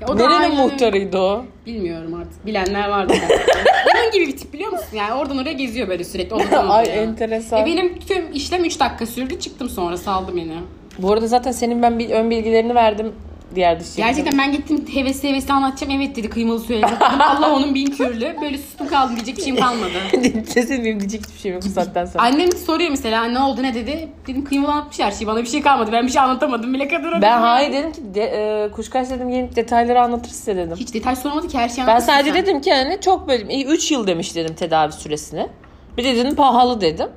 Ya 0.00 0.08
o 0.08 0.18
da 0.18 0.28
Nerenin 0.28 0.56
muhtarıydı 0.56 1.18
o? 1.18 1.44
Bilmiyorum 1.66 2.14
artık. 2.14 2.46
Bilenler 2.46 2.88
vardı. 2.88 3.14
Onun 3.94 4.10
gibi 4.12 4.26
bir 4.26 4.36
tip 4.36 4.52
biliyor 4.52 4.72
musun? 4.72 4.88
Yani 4.92 5.14
oradan 5.14 5.38
oraya 5.38 5.52
geziyor 5.52 5.88
böyle 5.88 6.04
sürekli. 6.04 6.56
Ay 6.56 6.98
enteresan. 6.98 7.62
E 7.62 7.66
benim 7.66 7.98
tüm 7.98 8.32
işlem 8.32 8.64
3 8.64 8.80
dakika 8.80 9.06
sürdü. 9.06 9.40
Çıktım 9.40 9.68
sonra 9.70 9.96
saldı 9.96 10.36
beni. 10.36 10.52
Bu 10.98 11.12
arada 11.12 11.26
zaten 11.26 11.52
senin 11.52 11.82
ben 11.82 11.98
bir 11.98 12.10
ön 12.10 12.30
bilgilerini 12.30 12.74
verdim 12.74 13.12
diğer 13.54 13.80
dişçi. 13.80 13.96
Gerçekten 13.96 14.38
ben 14.38 14.52
gittim 14.52 14.84
hevesli 14.94 15.28
hevesli 15.28 15.52
anlatacağım. 15.52 16.00
Evet 16.00 16.16
dedi 16.16 16.28
kıymalı. 16.30 16.68
Dedim, 16.68 16.88
Allah 17.20 17.54
onun 17.56 17.74
bin 17.74 17.86
türlü. 17.90 18.36
Böyle 18.42 18.58
sustum 18.58 18.88
kaldım 18.88 19.16
diyecek 19.16 19.36
bir 19.36 19.42
şeyim 19.42 19.56
kalmadı. 19.56 19.92
Sesin 20.46 20.84
benim 20.84 21.00
diyecek 21.00 21.26
hiçbir 21.26 21.38
şeyim 21.38 21.54
yok 21.54 21.64
bu 21.66 21.68
saatten 21.68 22.04
sonra. 22.04 22.22
Annem 22.24 22.52
soruyor 22.52 22.90
mesela 22.90 23.24
ne 23.24 23.38
oldu 23.38 23.62
ne 23.62 23.74
dedi. 23.74 24.08
Dedim 24.26 24.44
kıymalı 24.44 24.72
anlatmış 24.72 24.98
her 25.00 25.10
şeyi. 25.10 25.26
Bana 25.26 25.42
bir 25.42 25.46
şey 25.48 25.62
kalmadı. 25.62 25.90
Ben 25.92 26.06
bir 26.06 26.12
şey 26.12 26.22
anlatamadım 26.22 26.74
bile 26.74 26.88
kadına. 26.88 27.22
Ben 27.22 27.38
hayır 27.40 27.72
dedim 27.72 27.92
ki 27.92 28.14
de, 28.14 28.22
e, 28.22 28.70
kuşkaş 28.70 29.10
dedim 29.10 29.30
gelip 29.30 29.56
detayları 29.56 30.02
anlatır 30.02 30.30
size 30.30 30.56
dedim. 30.56 30.76
Hiç 30.76 30.94
detay 30.94 31.16
sormadı 31.16 31.48
ki 31.48 31.58
her 31.58 31.68
şeyi 31.68 31.86
Ben 31.86 31.98
sadece 31.98 32.32
sen. 32.32 32.42
dedim 32.42 32.60
ki 32.60 32.72
hani 32.72 32.98
çok 33.00 33.28
böyle 33.28 33.64
3 33.64 33.90
yıl 33.90 34.06
demiş 34.06 34.34
dedim 34.36 34.54
tedavi 34.54 34.92
süresini. 34.92 35.46
Bir 35.96 36.04
de 36.04 36.16
dedim 36.16 36.34
pahalı 36.34 36.80
dedim. 36.80 37.08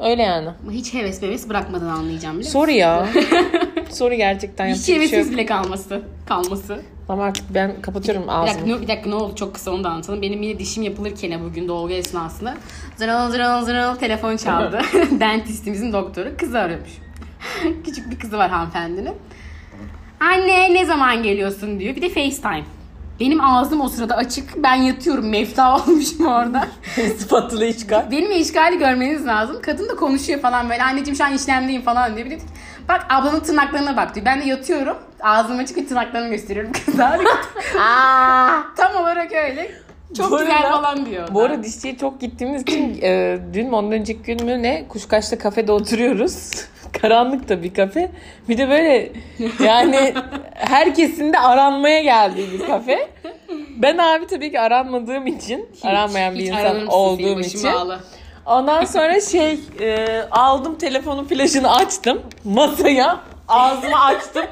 Öyle 0.00 0.22
yani. 0.22 0.48
Hiç 0.70 0.94
heves 0.94 1.22
heves 1.22 1.48
bırakmadan 1.48 1.86
anlayacağım 1.88 2.36
musun? 2.36 2.50
Soru 2.50 2.70
ya. 2.70 3.06
Soru 3.90 4.14
gerçekten 4.14 4.66
Hiç 4.68 4.88
yapacak 4.88 4.88
bir 4.88 4.92
şey 4.92 4.94
yok. 5.04 5.12
hevesiz 5.12 5.32
bile 5.32 5.46
kalması. 5.46 6.02
Kalması. 6.26 6.80
Tamam 7.06 7.24
artık 7.26 7.44
ben 7.54 7.82
kapatıyorum 7.82 8.22
Bir 8.22 8.28
dakika, 8.28 8.42
ağzımı. 8.52 8.76
ne, 8.76 8.82
bir 8.82 8.88
dakika 8.88 9.08
ne 9.10 9.14
oldu 9.14 9.34
çok 9.36 9.54
kısa 9.54 9.70
onu 9.70 9.84
da 9.84 9.88
anlatalım. 9.90 10.22
Benim 10.22 10.42
yine 10.42 10.58
dişim 10.58 10.82
yapılırken 10.82 11.44
bugün 11.44 11.68
dolgu 11.68 11.92
esnasında 11.92 12.54
zırıl 12.96 13.30
zırıl 13.30 13.64
zırıl 13.64 13.94
telefon 13.96 14.36
çaldı. 14.36 14.80
Dentistimizin 15.20 15.92
doktoru 15.92 16.36
kızı 16.36 16.58
arıyormuş. 16.58 16.90
Küçük 17.84 18.10
bir 18.10 18.18
kızı 18.18 18.38
var 18.38 18.50
hanımefendinin. 18.50 19.14
Anne 20.20 20.74
ne 20.74 20.84
zaman 20.84 21.22
geliyorsun 21.22 21.80
diyor. 21.80 21.96
Bir 21.96 22.02
de 22.02 22.08
FaceTime. 22.08 22.64
Benim 23.20 23.40
ağzım 23.44 23.80
o 23.80 23.88
sırada 23.88 24.16
açık. 24.16 24.62
Ben 24.62 24.74
yatıyorum. 24.74 25.28
Mefta 25.30 25.76
olmuşum 25.76 26.26
orada. 26.26 26.66
Spatulayı 27.18 27.76
çıkar. 27.76 28.10
Benim 28.10 28.30
işgali 28.32 28.78
görmeniz 28.78 29.26
lazım. 29.26 29.56
Kadın 29.62 29.88
da 29.88 29.96
konuşuyor 29.96 30.40
falan 30.40 30.70
böyle. 30.70 30.82
Anneciğim 30.82 31.16
şu 31.16 31.24
an 31.24 31.32
işlemdeyim 31.34 31.82
falan 31.82 32.16
diyor. 32.16 32.30
Bir 32.30 32.38
bak 32.88 33.06
ablanın 33.10 33.40
tırnaklarına 33.40 33.96
bak 33.96 34.14
diyor. 34.14 34.26
Ben 34.26 34.40
de 34.40 34.44
yatıyorum. 34.44 34.96
Ağzım 35.22 35.58
açık 35.58 35.76
ve 35.76 35.86
tırnaklarımı 35.86 36.30
gösteriyorum 36.30 36.72
kıza. 36.86 37.18
Tam 38.76 38.96
olarak 39.02 39.32
öyle. 39.32 39.70
Çok 40.16 40.30
Bu 40.30 40.38
güzel 40.38 40.56
arada- 40.56 40.70
falan 40.82 41.06
diyor. 41.06 41.28
Bu 41.34 41.42
arada 41.42 41.62
dişçiye 41.62 41.96
çok 41.96 42.20
gittiğimiz 42.20 42.62
için 42.62 42.98
e, 43.02 43.38
dün 43.54 43.66
mü 43.68 43.74
ondan 43.76 43.92
önceki 43.92 44.22
gün 44.22 44.44
mü 44.44 44.62
ne 44.62 44.88
Kuşkaş'ta 44.88 45.38
kafede 45.38 45.72
oturuyoruz. 45.72 46.50
Karanlık 47.02 47.48
da 47.48 47.62
bir 47.62 47.74
kafe. 47.74 48.10
Bir 48.48 48.58
de 48.58 48.68
böyle 48.68 49.12
yani 49.64 50.14
herkesin 50.54 51.32
de 51.32 51.38
aranmaya 51.38 52.02
geldiği 52.02 52.52
bir 52.52 52.66
kafe. 52.66 53.08
Ben 53.76 53.98
abi 53.98 54.26
tabii 54.26 54.50
ki 54.50 54.60
aranmadığım 54.60 55.26
için, 55.26 55.68
aranmayan 55.82 56.34
bir 56.34 56.40
Hiç 56.40 56.48
insan 56.48 56.86
olduğum 56.86 57.40
için. 57.40 57.72
bağlı. 57.72 58.00
Ondan 58.46 58.84
sonra 58.84 59.20
şey 59.20 59.58
e, 59.80 60.06
aldım 60.30 60.78
telefonun 60.78 61.24
flaşını 61.24 61.74
açtım 61.74 62.22
masaya 62.44 63.20
ağzımı 63.48 64.04
açtım. 64.04 64.44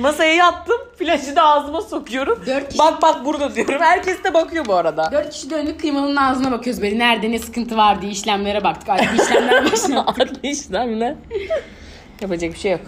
Masaya 0.00 0.34
yattım 0.34 0.76
flaşı 0.98 1.36
da 1.36 1.42
ağzıma 1.42 1.80
sokuyorum. 1.80 2.42
Dört 2.46 2.68
kişi- 2.68 2.78
Bak 2.78 3.02
bak 3.02 3.24
burada 3.24 3.54
diyorum. 3.54 3.74
Herkes 3.80 4.24
de 4.24 4.34
bakıyor 4.34 4.66
bu 4.66 4.74
arada. 4.74 5.08
Dört 5.12 5.30
kişi 5.30 5.50
döndük 5.50 5.80
kıymalının 5.80 6.16
ağzına 6.16 6.52
bakıyoruz 6.52 6.82
böyle. 6.82 6.98
Nerede 6.98 7.30
ne 7.30 7.38
sıkıntı 7.38 7.76
var 7.76 8.02
diye 8.02 8.12
işlemlere 8.12 8.64
baktık. 8.64 8.88
Artık 8.88 9.20
işlemler 9.22 9.64
başladı. 9.72 10.04
Adli 10.06 10.48
işlemler. 10.50 11.14
Yapacak 12.20 12.52
bir 12.54 12.58
şey 12.58 12.72
yok. 12.72 12.80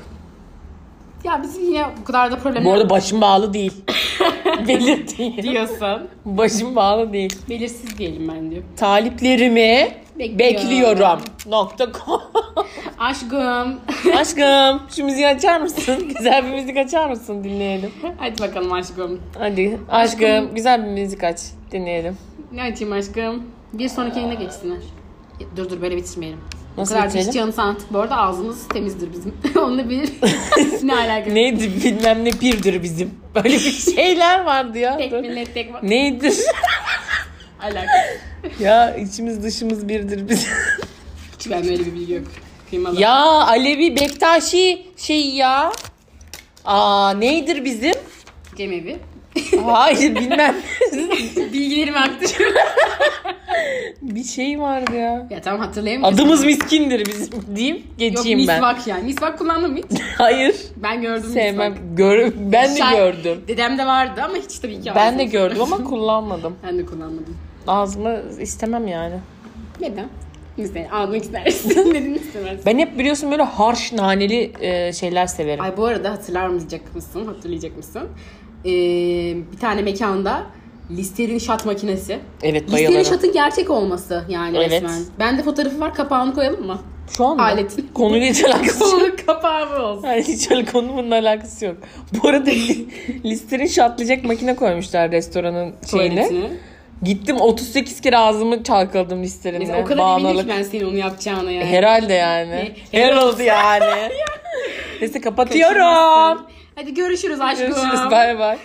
Ya 1.27 1.43
bizim 1.43 1.65
yine 1.65 1.87
bu 2.01 2.05
kadar 2.05 2.31
da 2.33 2.37
problemler 2.39 2.65
Bu 2.65 2.73
arada 2.73 2.91
başım 2.91 3.21
bağlı 3.21 3.55
değil. 3.55 3.73
Belirteyim. 4.69 5.43
diyorsan. 5.43 6.03
Başım 6.25 6.77
bağlı 6.77 7.12
değil. 7.12 7.39
Belirsiz 7.49 7.99
diyelim 7.99 8.29
ben 8.29 8.51
diyor. 8.51 8.62
Taliplerimi 8.77 9.89
Bekliyorum. 10.19 10.39
bekliyorum. 10.39 11.21
Nokta 11.47 11.93
com. 11.93 12.21
Aşkım. 12.99 13.81
Aşkım 14.17 14.83
şu 14.97 15.05
müziği 15.05 15.27
açar 15.29 15.61
mısın? 15.61 16.12
Güzel 16.17 16.45
bir 16.47 16.51
müzik 16.51 16.77
açar 16.77 17.11
mısın 17.11 17.45
dinleyelim. 17.45 17.91
Hadi 18.19 18.43
bakalım 18.43 18.73
aşkım. 18.73 19.21
Hadi 19.39 19.79
aşkım 19.91 20.55
güzel 20.55 20.85
bir 20.85 20.91
müzik 20.91 21.25
aç 21.25 21.41
dinleyelim. 21.73 22.17
Ne 22.53 22.62
açayım 22.62 22.93
aşkım? 22.95 23.43
Bir 23.73 23.89
sonraki 23.89 24.19
yayına 24.19 24.35
geçsinler. 24.35 24.79
Dur 25.57 25.71
dur 25.71 25.81
böyle 25.83 25.97
bitirmeyelim. 25.97 26.39
Nasıl 26.77 26.95
o 26.95 26.99
kadar 26.99 27.15
bitirelim? 27.15 27.61
anlattık. 27.61 27.93
Bu 27.93 27.99
arada 27.99 28.17
ağzımız 28.17 28.69
temizdir 28.69 29.12
bizim. 29.12 29.35
Onunla 29.62 29.91
bir 29.91 30.01
ne 30.83 30.95
alakası? 30.95 31.35
Neydi 31.35 31.71
bilmem 31.85 32.25
ne 32.25 32.31
pirdir 32.31 32.83
bizim. 32.83 33.15
Böyle 33.35 33.49
bir 33.49 33.59
şeyler 33.97 34.45
vardı 34.45 34.79
ya. 34.79 34.97
Tek 34.99 35.12
millet 35.12 35.55
tek 35.55 35.73
bak. 35.75 35.83
Neydir? 35.83 36.35
Alakası. 37.62 38.62
ya 38.62 38.97
içimiz 38.97 39.43
dışımız 39.43 39.89
birdir 39.89 40.29
bizim. 40.29 40.51
Hiç 41.39 41.51
ben 41.51 41.65
böyle 41.65 41.79
bir 41.87 41.95
bilgi 41.95 42.12
yok. 42.12 42.25
Kıymalı. 42.71 43.01
ya 43.01 43.15
Alevi 43.25 43.97
Bektaşi 44.01 44.87
şey 44.97 45.29
ya. 45.31 45.73
Aa 46.65 47.11
neydir 47.11 47.65
bizim? 47.65 47.95
Cemevi. 48.57 48.97
Hayır 49.64 50.14
bilmem. 50.20 50.57
Bilgilerimi 51.53 51.99
aktarıyorum. 51.99 52.57
bir 54.03 54.25
şey 54.25 54.61
vardı 54.61 54.96
ya. 54.96 55.27
ya 55.31 55.40
tamam 55.42 55.61
hatırlayamıyorum. 55.61 56.14
Adımız 56.14 56.44
miskindir 56.44 57.07
bizim 57.07 57.75
Yok 57.77 57.83
geçeyim 57.99 58.38
ben. 58.49 58.55
misvak 58.55 58.87
yani. 58.87 59.05
Misvak 59.05 59.38
kullandın 59.38 59.72
mı 59.72 59.79
hiç? 59.79 60.01
Hayır. 60.18 60.57
Ben 60.77 61.03
gördüm 61.03 61.31
Sevmem. 61.33 61.72
misvak. 61.72 61.96
Gör 61.96 62.33
ben 62.37 62.75
de 62.75 62.79
Şay- 62.79 62.96
gördüm. 62.96 63.40
Dedem 63.49 63.79
de 63.79 63.87
vardı 63.87 64.20
ama 64.25 64.35
hiç 64.37 64.59
tabii 64.59 64.81
ki 64.81 64.90
Ben 64.94 65.18
de 65.18 65.25
gördüm 65.25 65.62
ama 65.62 65.85
kullanmadım. 65.85 66.57
Ben 66.66 66.79
de 66.79 66.87
kullanmadım. 66.87 67.37
Ağzımı 67.66 68.20
istemem 68.40 68.87
yani. 68.88 69.14
Neden? 69.81 70.09
Mesela 70.57 70.96
almak 70.96 71.22
istersin 71.25 71.94
dedin 71.94 72.14
istemez. 72.14 72.66
Ben 72.66 72.79
hep 72.79 72.99
biliyorsun 72.99 73.31
böyle 73.31 73.42
harş 73.42 73.92
naneli 73.92 74.53
e, 74.61 74.92
şeyler 74.92 75.27
severim. 75.27 75.64
Ay 75.64 75.77
bu 75.77 75.85
arada 75.85 76.11
hatırlamayacak 76.12 76.94
mısın? 76.94 77.27
Hatırlayacak 77.27 77.77
mısın? 77.77 78.09
Ee, 78.66 79.37
bir 79.52 79.59
tane 79.61 79.83
mekanda 79.83 80.42
Listerine 80.90 81.40
shot 81.40 81.64
makinesi. 81.66 82.18
Evet 82.42 82.72
bayılırım. 82.72 83.05
shot'ın 83.05 83.33
gerçek 83.33 83.70
olması 83.70 84.24
yani 84.29 84.57
Evet. 84.59 84.70
resmen. 84.70 85.02
Bende 85.18 85.42
fotoğrafı 85.42 85.81
var 85.81 85.94
kapağını 85.94 86.35
koyalım 86.35 86.66
mı? 86.66 86.79
Şu 87.16 87.24
anda 87.26 87.42
Aletin. 87.42 87.88
konuyla 87.94 88.26
hiç 88.31 88.44
alakası 88.44 88.85
yok. 88.85 88.94
Onun 88.94 89.16
kapağı 89.26 89.66
mı 89.70 89.76
olsun? 89.87 90.02
Hayır 90.02 90.24
hiç 90.24 90.50
öyle 90.50 90.64
konunun 90.64 91.11
alakası 91.11 91.64
yok. 91.64 91.76
Bu 92.12 92.29
arada 92.29 92.50
li- 92.50 92.87
listerin 93.24 93.66
şatlayacak 93.66 94.24
makine 94.24 94.57
koymuşlar 94.57 95.11
restoranın 95.12 95.74
şeyine. 95.90 96.29
Tuvaletini. 96.29 96.50
Gittim 97.02 97.37
38 97.40 98.00
kere 98.00 98.16
ağzımı 98.18 98.62
çalkaladım 98.62 99.22
listerinde. 99.22 99.59
Mesela 99.59 99.81
o 99.81 99.85
kadar 99.85 99.98
Bağımlılık. 99.98 100.42
ki 100.42 100.48
ben 100.57 100.62
senin 100.62 100.85
onu 100.85 100.96
yapacağına 100.96 101.50
yani. 101.50 101.66
Herhalde 101.66 102.12
yani. 102.14 102.74
He- 102.92 103.02
Herhalde 103.02 103.42
yani. 103.44 104.12
Neyse 105.00 105.20
kapatıyorum. 105.20 106.46
Hadi 106.77 106.95
görüşürüz 106.95 107.41
aşkım. 107.41 107.67
Görüşürüz. 107.67 108.11
Bay 108.11 108.39
bay. 108.39 108.59